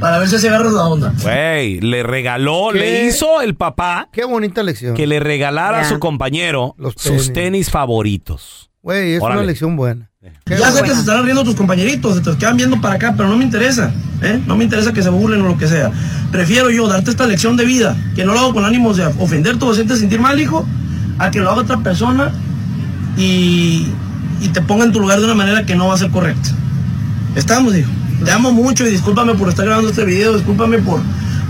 Para 0.00 0.18
ver 0.18 0.28
si 0.28 0.38
se 0.38 0.48
agarras 0.48 0.72
la 0.72 0.84
onda. 0.86 1.12
Güey, 1.22 1.80
le 1.80 2.02
regaló, 2.02 2.68
¿Qué? 2.72 2.78
le 2.78 3.06
hizo 3.06 3.40
el 3.42 3.54
papá 3.54 4.08
Qué 4.12 4.24
bonita 4.24 4.62
lección. 4.62 4.94
que 4.94 5.06
le 5.06 5.20
regalara 5.20 5.80
a 5.80 5.84
su 5.88 5.98
compañero 5.98 6.74
Los 6.78 6.94
sus 6.96 7.32
tenis 7.34 7.70
favoritos. 7.70 8.70
Güey, 8.86 9.14
es 9.14 9.20
una 9.20 9.42
lección 9.42 9.74
buena. 9.74 10.08
Qué 10.44 10.56
Ya 10.56 10.70
sé 10.70 10.80
que 10.84 10.94
se 10.94 11.00
estarán 11.00 11.24
riendo 11.24 11.42
tus 11.42 11.56
compañeritos, 11.56 12.14
se 12.14 12.20
te 12.20 12.36
quedan 12.38 12.56
viendo 12.56 12.80
para 12.80 12.94
acá, 12.94 13.14
pero 13.16 13.28
no 13.28 13.36
me 13.36 13.42
interesa, 13.42 13.92
¿eh? 14.22 14.40
No 14.46 14.54
me 14.54 14.62
interesa 14.62 14.92
que 14.92 15.02
se 15.02 15.10
burlen 15.10 15.40
o 15.40 15.48
lo 15.48 15.58
que 15.58 15.66
sea. 15.66 15.90
Prefiero 16.30 16.70
yo 16.70 16.86
darte 16.86 17.10
esta 17.10 17.26
lección 17.26 17.56
de 17.56 17.64
vida, 17.64 17.96
que 18.14 18.24
no 18.24 18.32
lo 18.32 18.38
hago 18.38 18.54
con 18.54 18.64
ánimos 18.64 18.96
de 18.96 19.06
ofenderte 19.18 19.64
o 19.64 19.72
hacerte 19.72 19.96
sentir 19.96 20.20
mal, 20.20 20.40
hijo, 20.40 20.64
a 21.18 21.32
que 21.32 21.40
lo 21.40 21.50
haga 21.50 21.62
otra 21.62 21.78
persona 21.78 22.30
y, 23.16 23.88
y 24.40 24.48
te 24.52 24.62
ponga 24.62 24.84
en 24.84 24.92
tu 24.92 25.00
lugar 25.00 25.18
de 25.18 25.24
una 25.24 25.34
manera 25.34 25.66
que 25.66 25.74
no 25.74 25.88
va 25.88 25.94
a 25.94 25.98
ser 25.98 26.12
correcta. 26.12 26.50
Estamos, 27.34 27.74
hijo. 27.74 27.90
Te 28.24 28.30
amo 28.30 28.52
mucho 28.52 28.86
y 28.86 28.90
discúlpame 28.90 29.34
por 29.34 29.48
estar 29.48 29.66
grabando 29.66 29.90
este 29.90 30.04
video, 30.04 30.34
discúlpame 30.34 30.78
por, 30.78 31.00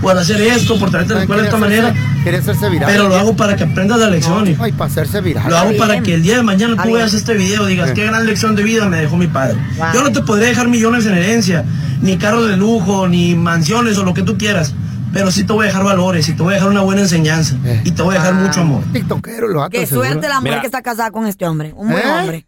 por 0.01 0.17
hacer 0.17 0.41
esto, 0.41 0.77
por 0.79 0.91
traerte 0.91 1.13
a 1.13 1.15
la 1.17 1.21
escuela 1.23 1.41
de 1.43 1.47
esta 1.47 1.59
manera. 1.59 1.93
hacerse 2.25 2.69
viral. 2.69 2.91
Pero 2.91 3.07
lo 3.07 3.15
hago 3.15 3.35
para 3.35 3.55
que 3.55 3.63
aprendas 3.63 3.99
la 3.99 4.09
lección, 4.09 4.47
hijo. 4.47 4.63
Ay, 4.63 4.71
para 4.73 4.91
hacerse 4.91 5.21
viral. 5.21 5.49
Lo 5.49 5.57
hago 5.57 5.77
para 5.77 6.01
que 6.01 6.13
el 6.13 6.23
día 6.23 6.35
de 6.37 6.43
mañana 6.43 6.81
tú 6.81 6.91
veas 6.91 7.13
este 7.13 7.33
video 7.33 7.67
y 7.67 7.71
digas, 7.71 7.89
Sí. 7.89 7.95
qué 7.95 8.05
gran 8.05 8.25
lección 8.25 8.55
de 8.55 8.63
vida 8.63 8.87
me 8.89 8.97
dejó 8.97 9.17
mi 9.17 9.27
padre. 9.27 9.57
Wow. 9.77 9.87
Yo 9.93 10.03
no 10.03 10.11
te 10.11 10.21
podría 10.21 10.49
dejar 10.49 10.67
millones 10.67 11.05
en 11.05 11.13
herencia, 11.13 11.63
ni 12.01 12.17
carros 12.17 12.47
de 12.49 12.57
lujo, 12.57 13.07
ni 13.07 13.35
mansiones 13.35 13.97
o 13.97 14.03
lo 14.03 14.13
que 14.13 14.23
tú 14.23 14.37
quieras. 14.37 14.73
Pero 15.13 15.31
sí 15.31 15.45
te 15.45 15.53
voy 15.53 15.63
a 15.63 15.67
dejar 15.67 15.83
valores 15.83 16.27
y 16.27 16.33
te 16.33 16.43
voy 16.43 16.51
a 16.51 16.55
dejar 16.55 16.69
una 16.69 16.81
buena 16.81 17.01
enseñanza. 17.01 17.55
Y 17.85 17.91
te 17.91 18.01
voy 18.01 18.15
a 18.15 18.19
dejar 18.19 18.35
mucho 18.35 18.61
amor. 18.61 18.83
TikTokero, 18.91 19.47
lo 19.47 19.69
Qué 19.69 19.87
suerte 19.87 20.27
la 20.27 20.41
mujer 20.41 20.59
que 20.59 20.67
está 20.67 20.81
casada 20.81 21.11
con 21.11 21.25
este 21.27 21.45
hombre. 21.45 21.73
Un 21.75 21.89
buen 21.89 22.05
¿Eh? 22.05 22.11
hombre. 22.11 22.47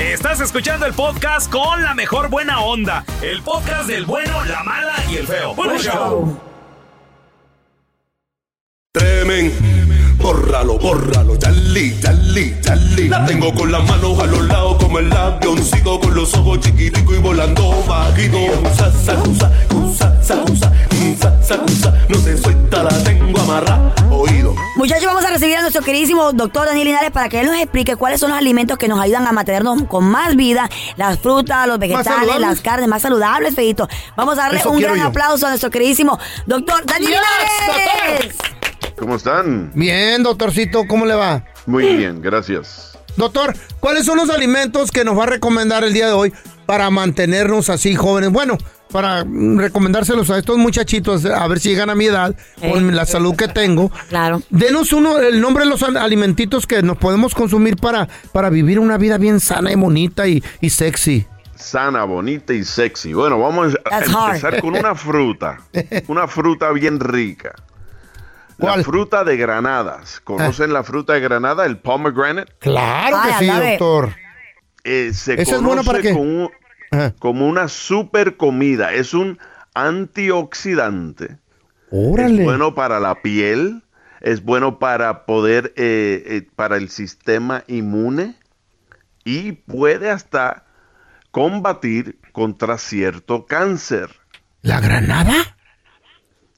Estás 0.00 0.40
escuchando 0.40 0.86
el 0.86 0.94
podcast 0.94 1.50
con 1.52 1.82
la 1.82 1.92
mejor 1.92 2.30
buena 2.30 2.60
onda. 2.60 3.04
El 3.20 3.42
podcast 3.42 3.86
del 3.86 4.06
bueno, 4.06 4.42
la 4.46 4.62
mala 4.64 4.94
y 5.10 5.16
el 5.16 5.26
feo. 5.26 5.54
Bueno, 5.54 5.78
show. 5.78 6.40
Tremen, 8.92 10.16
bórralo, 10.16 10.78
bórralo, 10.78 11.36
Charlie, 11.36 12.00
Charlie, 12.00 12.58
Charlie. 12.62 13.08
La 13.10 13.26
tengo 13.26 13.52
con 13.52 13.70
las 13.70 13.84
manos 13.84 14.18
a 14.20 14.24
los 14.24 14.42
lados 14.46 14.82
como 14.82 14.98
el 15.00 15.12
avioncito 15.12 16.00
con 16.00 16.14
los 16.14 16.32
ojos 16.34 16.60
chiquiticos 16.60 17.16
y 17.16 17.18
volando 17.18 17.84
bajito. 17.86 18.38
Usa, 18.38 18.90
sacusa, 18.90 19.52
usa, 19.74 20.22
sacusa, 20.24 20.72
usa, 21.12 21.42
sacusa. 21.42 22.06
No 22.08 22.18
se 22.18 22.38
suelta, 22.38 22.84
la 22.84 23.04
tengo 23.04 23.38
amarrada. 23.38 23.94
Muchachos, 24.76 25.06
vamos 25.06 25.24
a 25.24 25.30
recibir 25.30 25.56
a 25.56 25.60
nuestro 25.60 25.82
queridísimo 25.82 26.32
doctor 26.32 26.66
Daniel 26.66 26.88
Linares 26.88 27.10
para 27.10 27.28
que 27.28 27.40
él 27.40 27.46
nos 27.46 27.56
explique 27.56 27.96
cuáles 27.96 28.20
son 28.20 28.30
los 28.30 28.38
alimentos 28.38 28.78
que 28.78 28.88
nos 28.88 28.98
ayudan 29.00 29.26
a 29.26 29.32
mantenernos 29.32 29.82
con 29.84 30.04
más 30.04 30.36
vida, 30.36 30.68
las 30.96 31.18
frutas, 31.18 31.66
los 31.66 31.78
vegetales, 31.78 32.38
las 32.38 32.60
carnes 32.60 32.88
más 32.88 33.02
saludables, 33.02 33.54
Feito. 33.54 33.88
Vamos 34.16 34.38
a 34.38 34.42
darle 34.42 34.60
Eso 34.60 34.70
un 34.70 34.80
gran 34.80 34.96
yo. 34.96 35.06
aplauso 35.06 35.46
a 35.46 35.50
nuestro 35.50 35.70
queridísimo 35.70 36.18
doctor 36.46 36.84
Daniel 36.86 37.12
Linares. 37.12 38.36
¿Cómo 38.98 39.16
están? 39.16 39.70
Bien, 39.74 40.22
doctorcito, 40.22 40.86
¿cómo 40.86 41.06
le 41.06 41.14
va? 41.14 41.44
Muy 41.66 41.96
bien, 41.96 42.20
gracias. 42.20 42.98
Doctor, 43.16 43.54
¿cuáles 43.80 44.04
son 44.06 44.16
los 44.18 44.30
alimentos 44.30 44.90
que 44.90 45.04
nos 45.04 45.18
va 45.18 45.24
a 45.24 45.26
recomendar 45.26 45.84
el 45.84 45.92
día 45.92 46.06
de 46.06 46.12
hoy 46.12 46.32
para 46.66 46.90
mantenernos 46.90 47.70
así 47.70 47.94
jóvenes? 47.94 48.30
Bueno, 48.30 48.56
para 48.92 49.24
recomendárselos 49.24 50.30
a 50.30 50.38
estos 50.38 50.58
muchachitos, 50.58 51.24
a 51.24 51.46
ver 51.48 51.60
si 51.60 51.70
llegan 51.70 51.90
a 51.90 51.94
mi 51.94 52.06
edad, 52.06 52.34
con 52.60 52.94
la 52.94 53.06
salud 53.06 53.34
que 53.36 53.48
tengo. 53.48 53.90
Claro. 54.08 54.42
Denos 54.50 54.92
uno, 54.92 55.18
el 55.18 55.40
nombre 55.40 55.64
de 55.64 55.70
los 55.70 55.82
al- 55.82 55.96
alimentitos 55.96 56.66
que 56.66 56.82
nos 56.82 56.96
podemos 56.98 57.34
consumir 57.34 57.76
para, 57.76 58.08
para 58.32 58.50
vivir 58.50 58.78
una 58.78 58.98
vida 58.98 59.18
bien 59.18 59.40
sana 59.40 59.72
y 59.72 59.76
bonita 59.76 60.26
y, 60.26 60.42
y 60.60 60.70
sexy. 60.70 61.26
Sana, 61.54 62.04
bonita 62.04 62.52
y 62.54 62.64
sexy. 62.64 63.12
Bueno, 63.12 63.38
vamos 63.38 63.74
a 63.84 63.90
That's 63.90 64.06
empezar 64.12 64.54
hard. 64.54 64.60
con 64.62 64.76
una 64.76 64.94
fruta. 64.94 65.58
Una 66.08 66.26
fruta 66.26 66.70
bien 66.72 66.98
rica. 67.00 67.54
La 68.58 68.82
fruta 68.82 69.24
de 69.24 69.36
granadas. 69.38 70.20
¿Conocen 70.20 70.72
la 70.74 70.82
fruta 70.84 71.14
de 71.14 71.20
granada? 71.20 71.64
El 71.64 71.78
pomegranate. 71.78 72.52
Claro 72.58 73.16
que 73.22 73.44
sí, 73.44 73.50
doctor. 73.50 74.14
Eh, 74.84 75.12
se 75.14 75.40
¿Ese 75.40 75.54
es 75.56 75.62
bueno 75.62 75.82
para 75.82 75.98
conoce 75.98 76.02
qué? 76.02 76.12
como, 76.14 76.22
un- 76.44 76.50
como 77.18 77.48
una 77.48 77.68
super 77.68 78.36
comida. 78.36 78.92
Es 78.92 79.14
un 79.14 79.38
antioxidante. 79.74 81.38
Órale. 81.90 82.38
Es 82.38 82.44
bueno 82.44 82.74
para 82.74 83.00
la 83.00 83.22
piel. 83.22 83.82
Es 84.20 84.44
bueno 84.44 84.78
para 84.78 85.24
poder, 85.24 85.72
eh, 85.76 86.22
eh, 86.26 86.48
para 86.54 86.76
el 86.76 86.88
sistema 86.90 87.64
inmune. 87.68 88.34
Y 89.24 89.52
puede 89.52 90.10
hasta 90.10 90.64
combatir 91.30 92.18
contra 92.32 92.78
cierto 92.78 93.46
cáncer. 93.46 94.10
¿La 94.62 94.80
granada? 94.80 95.56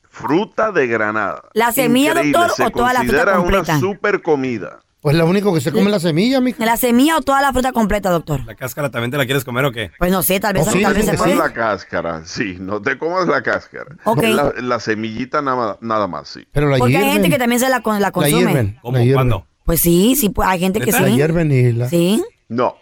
Fruta 0.09 0.73
de 0.73 0.87
granada. 0.87 1.45
¿La 1.55 1.73
semilla, 1.73 2.11
Increíble, 2.11 2.39
doctor, 2.39 2.57
se 2.57 2.65
o 2.67 2.71
toda 2.71 2.93
la 2.93 3.01
fruta 3.03 3.37
completa? 3.37 3.73
una 3.73 3.81
super 3.81 4.23
comida. 4.23 4.81
Pues 5.03 5.17
lo 5.17 5.27
único 5.27 5.53
que 5.53 5.61
se 5.61 5.73
come 5.73 5.87
es 5.87 5.91
la 5.91 5.99
semilla, 6.01 6.41
mija. 6.41 6.65
¿La 6.65 6.77
semilla 6.77 7.17
o 7.19 7.23
toda 7.23 7.43
la 7.43 7.53
fruta 7.53 7.73
completa, 7.73 8.09
doctor? 8.11 8.45
¿La 8.47 8.55
cáscara 8.55 8.89
también 8.89 9.11
te 9.11 9.17
la 9.19 9.25
quieres 9.25 9.45
comer 9.45 9.65
o 9.65 9.73
qué? 9.73 9.91
Pues 9.99 10.13
no 10.13 10.23
sé, 10.23 10.39
tal 10.39 10.55
vez, 10.55 10.65
Oh, 10.67 10.71
sí, 10.71 10.81
tal 10.81 10.95
vez 10.95 11.05
se 11.07 11.11
te 11.11 11.17
comas 11.17 11.35
puede. 11.35 11.49
la 11.49 11.53
cáscara, 11.53 12.25
sí, 12.25 12.57
no 12.61 12.81
te 12.81 12.97
comas 12.97 13.27
la 13.27 13.43
cáscara. 13.43 13.97
Ok. 14.05 14.23
La, 14.23 14.53
la 14.59 14.79
semillita 14.79 15.43
nada, 15.43 15.77
nada 15.81 16.07
más, 16.07 16.29
sí. 16.29 16.47
Pero 16.53 16.69
la 16.69 16.79
Porque 16.79 16.97
hay 16.97 17.13
gente 17.15 17.29
que 17.31 17.39
también 17.39 17.59
se 17.61 17.69
la, 17.69 17.83
con- 17.83 18.01
la 18.01 18.13
consume. 18.13 18.39
hierven, 18.53 18.79
¿Cómo? 18.81 18.97
la 18.97 19.03
hierven. 19.05 19.17
¿Cuándo? 19.29 19.47
Pues 19.65 19.81
sí, 19.81 20.15
sí, 20.15 20.29
pues 20.29 20.49
hay 20.49 20.61
gente 20.61 20.81
que 20.81 20.93
La 20.93 20.99
sí. 20.99 21.15
hierven 21.17 21.51
y 21.51 21.73
la... 21.73 21.89
Sí. 21.89 22.23
No, 22.49 22.77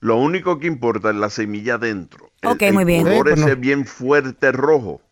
lo 0.00 0.16
único 0.16 0.58
que 0.58 0.66
importa 0.68 1.10
es 1.10 1.16
la 1.16 1.28
semilla 1.28 1.76
dentro. 1.76 2.30
El- 2.40 2.48
Ok, 2.50 2.62
el 2.62 2.72
muy 2.72 2.84
bien. 2.86 3.02
color 3.02 3.16
Sí, 3.28 3.34
pues 3.34 3.40
ese 3.40 3.50
no. 3.56 3.60
bien 3.60 3.84
fuerte 3.84 4.52
rojo. 4.52 5.02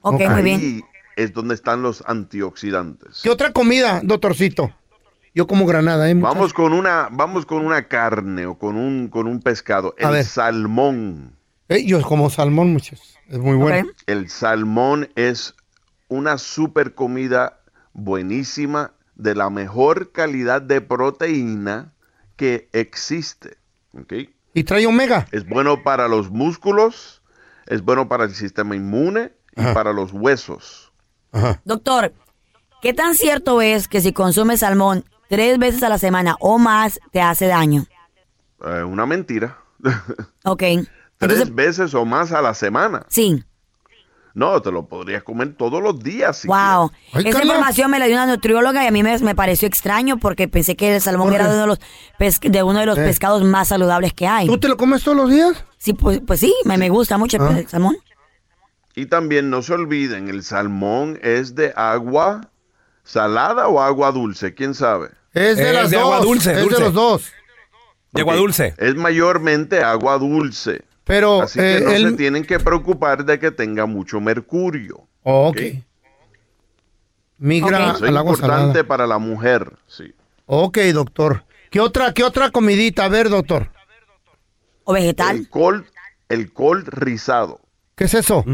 Ok, 0.00 0.22
muy 0.30 0.42
bien. 0.42 0.82
es 1.16 1.34
donde 1.34 1.54
están 1.54 1.82
los 1.82 2.02
antioxidantes. 2.06 3.20
¿Qué 3.22 3.28
otra 3.30 3.52
comida, 3.52 4.00
doctorcito? 4.02 4.72
Yo 5.34 5.46
como 5.46 5.66
granada, 5.66 6.10
¿eh? 6.10 6.14
Vamos 6.14 6.52
con 6.52 6.72
una, 6.72 7.08
vamos 7.10 7.46
con 7.46 7.64
una 7.64 7.88
carne 7.88 8.46
o 8.46 8.58
con 8.58 8.76
un, 8.76 9.08
con 9.08 9.26
un 9.26 9.40
pescado. 9.40 9.94
A 9.98 10.08
El 10.08 10.12
ver. 10.12 10.24
salmón. 10.24 11.36
Eh, 11.68 11.84
yo 11.86 12.02
como 12.02 12.28
salmón, 12.28 12.72
muchachos. 12.72 13.18
Es 13.28 13.38
muy 13.38 13.56
bueno. 13.56 13.88
El 14.06 14.28
salmón 14.28 15.08
es 15.16 15.54
una 16.08 16.36
super 16.36 16.94
comida 16.94 17.60
buenísima 17.94 18.92
de 19.14 19.34
la 19.34 19.48
mejor 19.48 20.12
calidad 20.12 20.60
de 20.60 20.82
proteína 20.82 21.92
que 22.36 22.68
existe. 22.72 23.56
¿ok? 23.98 24.12
¿Y 24.52 24.64
trae 24.64 24.86
omega? 24.86 25.26
Es 25.32 25.48
bueno 25.48 25.82
para 25.82 26.08
los 26.08 26.30
músculos, 26.30 27.22
es 27.66 27.82
bueno 27.82 28.06
para 28.08 28.24
el 28.24 28.34
sistema 28.34 28.76
inmune 28.76 29.32
y 29.56 29.60
Ajá. 29.60 29.72
para 29.74 29.92
los 29.94 30.12
huesos. 30.12 30.92
Doctor, 31.64 32.12
¿qué 32.82 32.92
tan 32.92 33.14
cierto 33.14 33.62
es 33.62 33.88
que 33.88 34.02
si 34.02 34.12
consumes 34.12 34.60
salmón 34.60 35.04
tres 35.32 35.58
veces 35.58 35.82
a 35.82 35.88
la 35.88 35.96
semana 35.96 36.36
o 36.40 36.58
más 36.58 37.00
te 37.10 37.22
hace 37.22 37.46
daño? 37.46 37.86
Eh, 38.64 38.82
una 38.82 39.06
mentira. 39.06 39.56
Ok. 40.44 40.62
Tres 41.16 41.54
veces 41.54 41.94
o 41.94 42.04
más 42.04 42.32
a 42.32 42.42
la 42.42 42.52
semana. 42.52 43.06
Sí. 43.08 43.42
No, 44.34 44.60
te 44.60 44.70
lo 44.72 44.86
podrías 44.88 45.22
comer 45.22 45.54
todos 45.56 45.82
los 45.82 46.02
días. 46.02 46.38
si 46.38 46.48
Wow. 46.48 46.90
Esa 47.14 47.42
información 47.42 47.90
me 47.90 47.98
la 47.98 48.06
dio 48.06 48.16
una 48.16 48.26
nutrióloga 48.26 48.84
y 48.84 48.88
a 48.88 48.90
mí 48.90 49.02
me, 49.02 49.16
me 49.20 49.34
pareció 49.34 49.68
extraño 49.68 50.18
porque 50.18 50.48
pensé 50.48 50.74
que 50.76 50.94
el 50.96 51.00
salmón 51.00 51.28
¿Por 51.28 51.36
era 51.36 51.44
uno 51.48 51.60
de 51.60 51.66
los, 51.66 51.78
de 52.40 52.62
uno 52.62 52.80
de 52.80 52.86
los 52.86 52.98
Eh. 52.98 53.04
pescados 53.04 53.42
más 53.44 53.68
saludables 53.68 54.12
que 54.14 54.26
hay. 54.26 54.46
¿Tú 54.46 54.58
te 54.58 54.68
lo 54.68 54.76
comes 54.76 55.02
todos 55.04 55.16
los 55.16 55.30
días? 55.30 55.64
Sí, 55.78 55.92
pues, 55.94 56.20
pues 56.26 56.40
sí, 56.40 56.52
me, 56.64 56.76
me 56.76 56.88
gusta 56.90 57.16
mucho 57.18 57.36
el, 57.38 57.42
Ah. 57.42 57.58
el 57.58 57.68
salmón. 57.68 57.96
Y 58.94 59.06
también 59.06 59.48
no 59.48 59.62
se 59.62 59.72
olviden, 59.72 60.28
el 60.28 60.42
salmón 60.42 61.18
es 61.22 61.54
de 61.54 61.72
agua 61.76 62.50
salada 63.04 63.68
o 63.68 63.80
agua 63.80 64.12
dulce, 64.12 64.54
¿quién 64.54 64.74
sabe? 64.74 65.10
Es 65.34 65.56
de 65.56 65.68
Es 65.68 65.74
las 65.74 65.90
de 65.90 65.98
agua 65.98 66.16
dos, 66.18 66.26
dulce, 66.26 66.50
es 66.52 66.68
de 66.68 66.80
los 66.80 66.92
dos. 66.92 67.32
De 68.12 68.20
agua 68.20 68.36
dulce. 68.36 68.74
Es 68.76 68.94
mayormente 68.94 69.82
agua 69.82 70.18
dulce. 70.18 70.82
Pero 71.04 71.42
Así 71.42 71.58
que 71.58 71.78
eh, 71.78 71.80
no 71.80 72.10
se 72.10 72.16
tienen 72.16 72.44
que 72.44 72.60
preocupar 72.60 73.24
de 73.24 73.38
que 73.38 73.50
tenga 73.50 73.86
mucho 73.86 74.20
mercurio. 74.20 75.06
Oh, 75.22 75.48
ok. 75.48 75.58
Migra 77.38 77.90
Eso 77.92 77.96
es 77.96 78.02
al 78.10 78.16
agua 78.16 78.32
importante 78.34 78.72
salada. 78.72 78.84
para 78.88 79.06
la 79.06 79.18
mujer, 79.18 79.72
sí. 79.88 80.14
Ok, 80.46 80.78
doctor. 80.92 81.44
¿Qué 81.70 81.80
otra, 81.80 82.12
qué 82.12 82.22
otra 82.22 82.50
comidita? 82.50 83.06
A 83.06 83.08
ver, 83.08 83.28
doctor. 83.30 83.70
¿O 84.84 84.92
vegetal? 84.92 85.36
El 85.36 85.48
col, 85.48 85.86
el 86.28 86.52
col 86.52 86.84
rizado. 86.86 87.60
¿Qué 87.96 88.04
es 88.04 88.14
eso? 88.14 88.44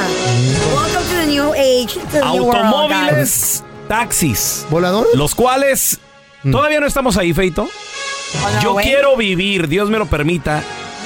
Welcome 0.73 1.05
to 1.09 1.15
the 1.21 1.27
new 1.27 1.53
age. 1.53 1.93
to 1.93 1.99
the 2.11 2.19
new 2.31 2.43
world, 2.45 2.65
Automóviles, 2.65 3.63
taxis, 3.87 4.65
¿Voladores? 4.69 5.13
los 5.15 5.35
cuales 5.35 5.99
todavía 6.51 6.79
no 6.79 6.87
estamos 6.87 7.17
ahí, 7.17 7.33
Feito. 7.33 7.63
no, 7.63 8.61
Yo 8.61 8.73
güey. 8.73 8.85
quiero 8.85 9.15
vivir, 9.17 9.67
Dios 9.67 9.89
me 9.89 9.97
lo 9.97 10.05
permita. 10.05 10.61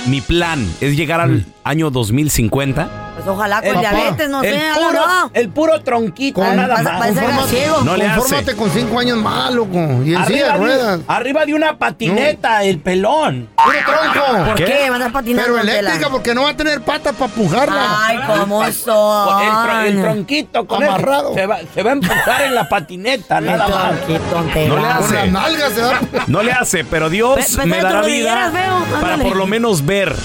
Mi 0.07 0.19
plan 0.21 0.67
es 0.81 0.95
llegar 0.97 1.21
al 1.21 1.45
año 1.63 1.91
2050. 1.91 3.00
Pues 3.23 3.35
ojalá 3.35 3.61
con 3.61 3.75
Papá, 3.75 3.79
diabetes, 3.91 4.29
no 4.29 4.41
el 4.41 4.53
sé. 4.55 4.61
puro- 4.73 4.93
no. 5.07 5.31
El 5.33 5.49
puro 5.49 5.81
tronquito, 5.81 6.41
Con- 6.41 6.55
nada 6.55 6.81
más. 6.81 7.05
Confórmate. 7.07 7.67
No 7.85 7.95
le 7.95 8.05
confórmate 8.15 8.55
con 8.55 8.71
cinco 8.71 8.99
años 8.99 9.17
más, 9.19 9.53
loco. 9.53 9.77
Y 10.03 10.15
en 10.15 10.25
silla 10.25 10.45
de 10.45 10.49
Arriba, 10.49 10.57
ruedas. 10.57 10.97
de, 10.99 11.03
arriba 11.07 11.45
de 11.45 11.53
una 11.53 11.77
patineta, 11.77 12.63
el 12.63 12.79
pelón. 12.79 13.47
¡Puro 13.63 13.77
tronco! 13.85 14.45
¿Por 14.45 14.55
¿Qué? 14.55 14.65
qué? 14.65 14.89
Van 14.89 15.01
a 15.03 15.11
patinar 15.11 15.45
Pero 15.45 15.57
con 15.57 15.65
tela. 15.67 15.79
eléctrica 15.79 16.09
porque 16.09 16.33
no 16.33 16.43
va 16.43 16.49
a 16.49 16.57
tener 16.57 16.81
patas 16.81 17.15
para 17.15 17.31
pujarla. 17.31 17.85
Ay, 18.07 18.19
cómo 18.25 18.63
El, 18.65 18.73
son. 18.73 19.29
tro- 19.29 19.85
el 19.85 20.01
tronquito 20.01 20.65
con 20.65 20.83
Amarrado. 20.83 21.29
eso 21.29 21.35
se 21.35 21.45
va, 21.45 21.57
se 21.75 21.83
va 21.83 21.89
a 21.91 21.93
empujar 21.93 22.41
en 22.41 22.55
la 22.55 22.67
patineta, 22.69 23.39
nada 23.39 23.67
más. 23.67 23.93
No 24.01 24.07
le 24.47 24.69
Con 24.69 24.85
hace. 24.85 25.13
las 25.15 25.27
nalgas 25.27 25.73
se 25.73 25.81
va. 25.81 25.99
No 26.27 26.41
le 26.41 26.51
hace, 26.51 26.83
pero 26.85 27.09
Dios 27.09 27.55
Pe- 27.55 27.65
me 27.65 27.81
dará 27.81 28.01
vida 28.01 28.51
para 28.99 29.17
por 29.17 29.35
lo 29.35 29.45
menos 29.45 29.85
ver. 29.85 30.15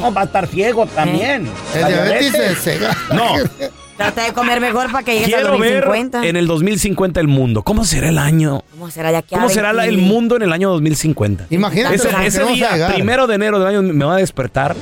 No, 0.00 0.12
va 0.14 0.20
a 0.20 0.24
estar 0.24 0.46
ciego 0.46 0.86
también. 0.86 1.50
El 1.74 1.80
La 1.80 1.88
diabetes. 1.88 2.32
No, 3.14 3.34
Trata 3.96 4.24
de 4.24 4.32
comer 4.32 4.60
mejor 4.60 4.90
para 4.90 5.04
que 5.04 5.12
llegues 5.12 5.26
quiero 5.28 5.56
ver 5.56 5.84
2050. 5.84 6.26
en 6.26 6.34
el 6.34 6.48
2050 6.48 7.20
el 7.20 7.28
mundo. 7.28 7.62
¿Cómo 7.62 7.84
será 7.84 8.08
el 8.08 8.18
año? 8.18 8.64
¿Cómo 8.72 8.90
será 8.90 9.12
de 9.12 9.18
aquí 9.18 9.36
a 9.36 9.38
¿Cómo 9.38 9.48
será 9.48 9.72
la- 9.72 9.84
el 9.86 9.96
20? 9.98 10.12
mundo 10.12 10.34
en 10.36 10.42
el 10.42 10.52
año 10.52 10.68
2050? 10.70 11.46
Imagínate. 11.50 11.94
Ese, 11.94 12.08
¿por 12.08 12.20
qué 12.20 12.26
ese 12.26 12.42
a 12.42 12.46
día, 12.46 12.88
primero 12.92 13.28
de 13.28 13.36
enero 13.36 13.60
del 13.60 13.68
año, 13.68 13.82
me 13.82 14.04
va 14.04 14.14
a 14.16 14.18
despertar. 14.18 14.74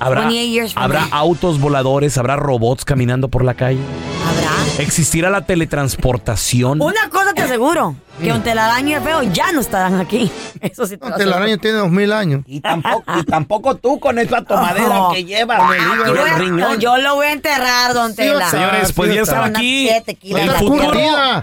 Habrá, 0.00 0.22
28 0.22 0.50
years 0.52 0.72
from 0.72 0.82
habrá 0.84 1.06
autos 1.12 1.60
voladores, 1.60 2.16
habrá 2.18 2.34
robots 2.34 2.84
caminando 2.84 3.28
por 3.28 3.44
la 3.44 3.54
calle. 3.54 3.78
¿Habrá? 4.26 4.82
¿Existirá 4.82 5.28
la 5.30 5.42
teletransportación? 5.44 6.80
Una 6.80 7.08
cosa 7.10 7.19
aseguro, 7.50 7.96
que 8.22 8.32
un 8.32 8.42
telaraño 8.42 8.98
y 8.98 9.00
feo 9.02 9.22
ya 9.24 9.50
no 9.52 9.60
estarán 9.60 9.98
aquí. 10.00 10.30
Eso 10.60 10.86
sí 10.86 10.96
te 10.96 11.08
lo 11.08 11.16
telaraño 11.16 11.58
tiene 11.58 11.78
dos 11.78 11.90
mil 11.90 12.12
años. 12.12 12.42
Y 12.46 12.60
tampoco, 12.60 13.02
y 13.18 13.22
tampoco 13.24 13.74
tú 13.76 13.98
con 13.98 14.18
esa 14.18 14.42
tomadera 14.42 15.02
Oh. 15.02 15.12
que 15.12 15.24
llevas. 15.24 15.60
Aquí 15.60 15.82
el 16.04 16.10
voy 16.10 16.28
a- 16.28 16.38
riñón. 16.38 16.78
yo 16.80 16.96
lo 16.98 17.14
voy 17.16 17.26
a 17.26 17.32
enterrar, 17.32 17.94
don 17.94 18.10
Sí, 18.10 18.16
Tela. 18.18 18.48
Señores, 18.50 18.92
pues 18.92 19.10
sí 19.10 19.16
ya 19.16 19.22
está. 19.22 19.36
están 19.46 19.56
aquí. 19.56 19.88
El 19.88 20.50
futuro 20.52 20.92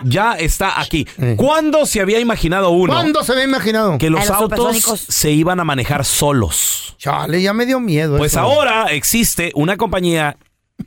ya 0.04 0.34
está 0.34 0.80
aquí. 0.80 1.06
¿Cuándo 1.36 1.86
se 1.86 2.00
había 2.02 2.20
imaginado 2.20 2.70
uno 2.70 2.94
¿Cuándo 2.94 3.24
se 3.24 3.32
había 3.34 3.44
imaginado? 3.44 3.98
que 3.98 4.10
los, 4.10 4.30
autos 4.30 4.58
supersónicos. 4.74 5.00
se 5.14 5.32
iban 5.32 5.60
a 5.60 5.64
manejar 5.64 6.06
solos? 6.06 6.96
Chale, 6.98 7.42
ya 7.42 7.54
me 7.54 7.66
dio 7.66 7.80
miedo. 7.80 8.18
Pues 8.18 8.32
eso. 8.34 8.42
ahora 8.42 8.86
existe 8.92 9.52
una 9.56 9.78
compañía, 9.78 10.38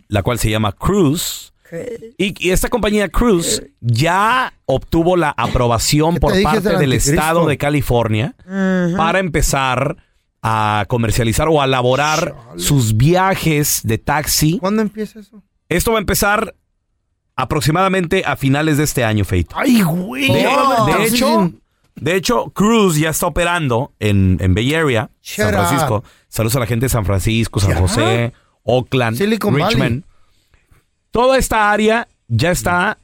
la 0.09 0.23
cual 0.23 0.38
se 0.38 0.51
llama 0.51 0.73
Cruise. 0.73 1.53
Y, 2.18 2.35
y 2.46 2.50
esta 2.50 2.68
compañía 2.68 3.09
Cruise 3.09 3.62
ya 3.80 4.52
obtuvo 4.66 5.16
la 5.16 5.30
aprobación 5.37 6.14
¿Qué 6.14 6.20
por 6.20 6.42
parte 6.42 6.76
del 6.76 6.92
estado 6.92 7.46
de 7.46 7.59
California 7.59 8.35
para 8.96 9.18
empezar 9.18 9.96
a 10.42 10.87
comercializar 10.88 11.48
o 11.48 11.61
a 11.61 11.66
elaborar 11.66 12.35
sus 12.56 12.96
viajes 12.96 13.80
de 13.85 13.98
taxi. 13.98 14.59
¿Cuándo 14.59 14.80
empieza 14.83 15.20
eso? 15.20 15.42
Esto 15.68 15.92
va 15.92 15.98
a 15.98 16.00
empezar 16.00 16.54
aproximadamente 17.37 18.22
a 18.26 18.37
finales 18.37 18.76
de 18.78 18.85
este 18.85 19.04
año, 19.04 19.24
Feito. 19.24 19.54
Ay, 19.59 19.83
güey. 19.83 20.33
De, 20.33 20.46
Oh. 20.48 20.87
de 20.87 21.04
hecho, 21.06 21.52
de 21.96 22.14
hecho, 22.16 22.50
Cruise 22.54 22.98
ya 22.98 23.11
está 23.11 23.26
operando 23.26 23.92
en, 23.98 24.38
en 24.40 24.54
Bay 24.54 24.74
Area, 24.74 25.11
Shut 25.22 25.46
San 25.46 25.52
Francisco. 25.54 25.96
up. 25.98 26.04
Saludos 26.28 26.56
a 26.56 26.61
la 26.61 26.66
gente 26.66 26.87
de 26.87 26.90
San 26.90 27.04
Francisco, 27.04 27.61
San. 27.61 27.74
José, 27.76 28.33
Oakland, 28.62 29.16
Silicon 29.16 29.54
Valley. 29.59 30.02
Toda 31.11 31.38
esta 31.38 31.70
área 31.70 32.09
ya 32.29 32.51
está 32.51 32.99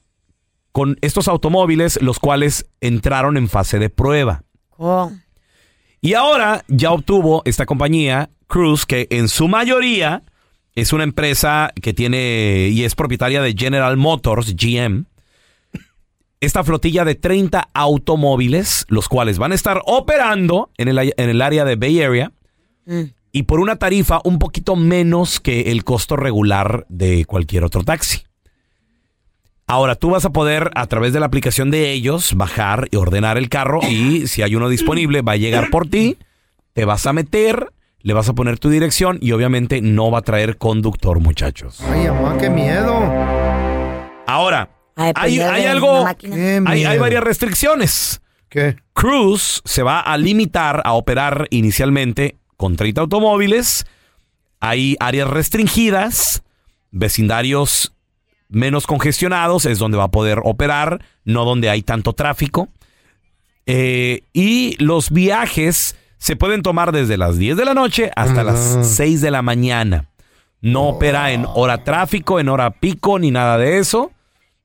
con 0.73 0.99
estos 1.01 1.29
automóviles, 1.29 2.01
los 2.03 2.19
cuales 2.19 2.67
entraron 2.81 3.37
en 3.37 3.49
fase 3.49 3.79
de 3.79 3.91
prueba. 3.91 4.43
Oh. 4.77 5.11
Y 6.01 6.15
ahora 6.15 6.65
ya 6.69 6.93
obtuvo 6.93 7.43
esta 7.45 7.67
compañía, 7.67 8.31
Cruise, 8.47 8.87
que 8.87 9.07
en 9.11 9.29
su 9.29 9.49
mayoría 9.49 10.23
es 10.75 10.93
una 10.93 11.05
empresa 11.05 11.73
que 11.81 11.95
tiene 11.95 12.69
y 12.71 12.85
es 12.85 12.95
propietaria 12.95 13.41
de 13.41 13.55
General 13.55 13.97
Motors, 13.97 14.55
GM. 14.55 15.07
Esta 16.41 16.63
flotilla 16.63 17.05
de 17.05 17.15
30 17.15 17.71
automóviles, 17.73 18.85
los 18.89 19.09
cuales 19.09 19.39
van 19.39 19.53
a 19.53 19.55
estar 19.55 19.81
operando 19.87 20.71
en 20.77 20.89
el, 20.89 20.99
en 20.99 21.31
el 21.31 21.41
área 21.41 21.65
de 21.65 21.77
Bay 21.77 22.03
Area 22.03 22.31
Mm. 22.87 23.03
Y 23.33 23.45
por 23.45 23.61
una 23.61 23.77
tarifa 23.77 24.21
un 24.25 24.39
poquito 24.39 24.77
menos 24.77 25.41
que 25.41 25.73
el 25.73 25.85
costo 25.85 26.17
regular 26.17 26.87
de 26.89 27.25
cualquier 27.25 27.65
otro 27.65 27.85
taxi. 27.85 28.23
Ahora 29.69 29.97
tú 29.97 30.11
vas 30.11 30.25
a 30.25 30.31
poder 30.31 30.71
a 30.77 30.87
través 30.87 31.13
de 31.13 31.19
la 31.19 31.27
aplicación 31.27 31.73
de 31.73 31.91
ellos 31.91 32.35
bajar 32.35 32.87
y 32.93 32.97
ordenar 32.97 33.37
el 33.37 33.49
carro 33.49 33.81
y 33.83 34.29
si 34.29 34.43
hay 34.43 34.55
uno 34.55 34.69
disponible 34.69 35.23
va 35.23 35.33
a 35.33 35.37
llegar 35.37 35.71
por 35.71 35.89
ti, 35.89 36.19
te 36.73 36.85
vas 36.85 37.05
a 37.07 37.13
meter, 37.13 37.73
le 38.01 38.15
vas 38.15 38.29
a 38.29 38.33
poner 38.33 38.61
tu 38.61 38.71
dirección 38.71 39.19
y 39.21 39.33
obviamente 39.33 39.81
no 39.81 40.11
va 40.13 40.21
a 40.21 40.23
traer 40.23 40.57
conductor, 40.57 41.19
muchachos. 41.19 41.81
Ay, 41.81 42.07
mamá, 42.07 42.39
qué 42.39 42.49
miedo. 42.49 42.95
Ahora, 44.29 44.71
A 44.95 45.13
hay, 45.17 45.41
hay 45.41 45.65
algo, 45.65 46.07
hay, 46.07 46.85
hay 46.85 46.99
varias 46.99 47.25
restricciones. 47.25 48.23
¿Qué? 48.49 48.77
Cruise 48.93 49.63
se 49.65 49.83
va 49.83 49.99
a 49.99 50.17
limitar 50.17 50.81
a 50.85 50.93
operar 50.93 51.49
inicialmente 51.51 52.37
con 52.57 52.77
30 52.77 53.03
automóviles. 53.03 53.87
Hay 54.61 54.97
áreas 55.01 55.29
restringidas, 55.29 56.43
vecindarios 56.91 57.93
menos 58.49 58.87
congestionados, 58.87 59.67
es 59.67 59.79
donde 59.79 59.99
va 59.99 60.05
a 60.05 60.11
poder 60.11 60.41
operar, 60.45 61.05
no 61.25 61.45
donde 61.45 61.69
hay 61.69 61.83
tanto 61.83 62.13
tráfico. 62.13 62.69
Eh, 63.67 64.23
y 64.33 64.77
los 64.83 65.11
viajes 65.11 65.97
se 66.19 66.37
pueden 66.37 66.63
tomar 66.63 66.93
desde 66.93 67.17
las 67.17 67.39
10 67.39 67.57
de 67.57 67.65
la 67.65 67.75
noche 67.75 68.11
hasta 68.15 68.43
Oh 68.43 68.45
las 68.45 68.77
God. 68.77 68.85
6 68.85 69.21
de 69.21 69.31
la 69.31 69.43
mañana. 69.43 70.09
No 70.61 70.89
opera 70.89 71.33
en 71.33 71.45
hora 71.47 71.85
tráfico, 71.85 72.41
en 72.41 72.49
hora 72.49 72.71
pico, 72.71 73.19
ni 73.19 73.31
nada 73.31 73.59
de 73.59 73.79
eso. 73.79 74.13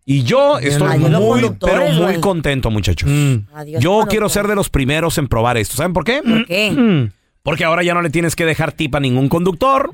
Y 0.06 0.24
yo 0.24 0.58
Bien, 0.58 0.72
estoy 0.72 0.98
muy, 1.00 1.56
pero 1.60 1.90
muy 1.92 2.20
contento, 2.20 2.72
muchachos. 2.72 3.10
Mm. 3.10 3.36
Adiós, 3.54 3.84
Yo 3.84 4.06
quiero 4.10 4.30
ser 4.30 4.48
de 4.48 4.56
los 4.56 4.70
primeros 4.70 5.18
en 5.18 5.28
probar 5.28 5.58
esto. 5.58 5.76
¿Saben 5.76 5.94
por 5.94 6.04
qué? 6.04 6.22
¿Por 6.24 6.46
qué? 6.46 7.12
Porque 7.44 7.66
ahora 7.66 7.82
ya 7.84 7.94
no 7.96 8.02
le 8.02 8.10
tienes 8.12 8.36
que 8.36 8.46
dejar 8.46 8.72
tip 8.72 8.94
a 8.96 9.00
ningún 9.00 9.28
conductor. 9.30 9.92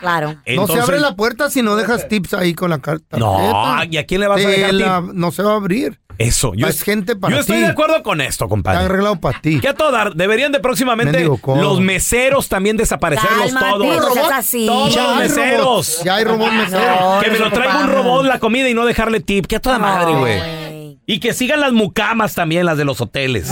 Claro. 0.00 0.36
no 0.56 0.66
se 0.66 0.80
abre 0.80 0.98
la 1.00 1.14
puerta 1.14 1.48
si 1.50 1.62
no 1.62 1.76
dejas 1.76 2.08
tips 2.08 2.34
ahí 2.34 2.54
con 2.54 2.70
la 2.70 2.78
carta. 2.80 3.16
No, 3.18 3.82
¿y 3.88 3.96
a 3.96 4.06
quién 4.06 4.20
le 4.20 4.28
vas 4.28 4.44
a 4.44 4.48
dejar 4.48 4.70
tip? 4.70 5.14
No 5.14 5.30
se 5.32 5.42
va 5.42 5.52
a 5.52 5.56
abrir. 5.56 6.00
Eso, 6.18 6.52
yo, 6.54 6.66
Es 6.66 6.82
gente 6.82 7.16
para 7.16 7.34
yo 7.34 7.40
estoy 7.40 7.56
ti. 7.56 7.62
de 7.62 7.68
acuerdo 7.68 8.02
con 8.02 8.20
esto, 8.20 8.44
Está 8.44 8.48
compadre. 8.48 8.84
arreglado 8.84 9.16
para 9.18 9.40
ti. 9.40 9.60
Que 9.60 9.68
a 9.68 9.74
todo 9.74 9.90
dar, 9.90 10.14
deberían 10.14 10.52
de 10.52 10.60
próximamente 10.60 11.12
Mendigo 11.12 11.38
los 11.56 11.80
meseros 11.80 12.48
también 12.48 12.76
desaparecerlos 12.76 13.52
Cálmate, 13.52 13.70
todos. 13.70 13.96
no 14.08 14.14
seas 14.14 14.32
así. 14.32 14.66
Todos 14.66 14.94
Ya 14.94 15.02
los 15.04 15.12
hay 15.12 15.18
meseros. 15.28 15.60
robots. 15.64 16.02
Ya 16.04 16.14
hay 16.16 16.24
robots 16.24 16.52
meseros. 16.52 17.00
No, 17.00 17.20
que 17.22 17.30
me 17.30 17.38
lo 17.38 17.50
traiga 17.50 17.78
un 17.80 17.90
robot 17.90 18.26
la 18.26 18.38
comida 18.38 18.68
y 18.68 18.74
no 18.74 18.84
dejarle 18.84 19.20
tip. 19.20 19.46
Que 19.46 19.56
a 19.56 19.60
toda 19.60 19.78
madre, 19.78 20.12
No, 20.12 20.20
güey. 20.20 20.38
güey. 20.38 21.00
Y 21.06 21.18
que 21.18 21.32
sigan 21.32 21.60
las 21.60 21.72
mucamas 21.72 22.34
también, 22.34 22.66
las 22.66 22.76
de 22.76 22.84
los 22.84 23.00
hoteles. 23.00 23.50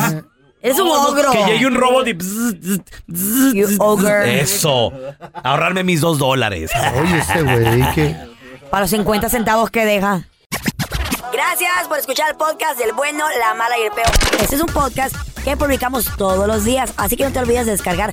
Eres 0.63 0.79
un 0.79 0.89
ogro. 0.89 1.33
Que 1.33 1.45
llegue 1.45 1.67
un 1.67 1.75
robot 1.75 2.07
y... 2.09 2.13
bzz, 2.13 2.61
bzz, 2.61 2.81
bzz, 3.07 3.55
You 3.55 3.67
bzz, 3.67 3.77
ogre. 3.81 4.41
Eso. 4.41 4.93
Ahorrarme 5.43 5.85
mis 5.85 6.01
dos 6.01 6.19
dólares. 6.19 6.71
Oye, 7.01 7.19
este 7.19 7.43
güey, 7.43 7.93
que... 7.95 8.17
Para 8.71 8.83
los 8.83 8.91
50 8.91 9.29
centavos 9.29 9.71
que 9.71 9.85
deja. 9.85 10.25
Gracias 11.33 11.89
por 11.89 11.99
escuchar 11.99 12.31
el 12.31 12.37
podcast 12.37 12.79
del 12.79 12.93
bueno, 12.93 13.25
la 13.39 13.55
mala 13.55 13.79
y 13.79 13.83
el 13.83 13.93
peor. 13.93 14.11
Este 14.41 14.57
es 14.57 14.61
un 14.61 14.69
podcast 14.69 15.15
que 15.45 15.57
publicamos 15.57 16.07
todos 16.17 16.47
los 16.47 16.65
días, 16.65 16.93
así 16.97 17.17
que 17.17 17.25
no 17.25 17.33
te 17.33 17.39
olvides 17.39 17.67
de 17.67 17.73
descargar 17.73 18.13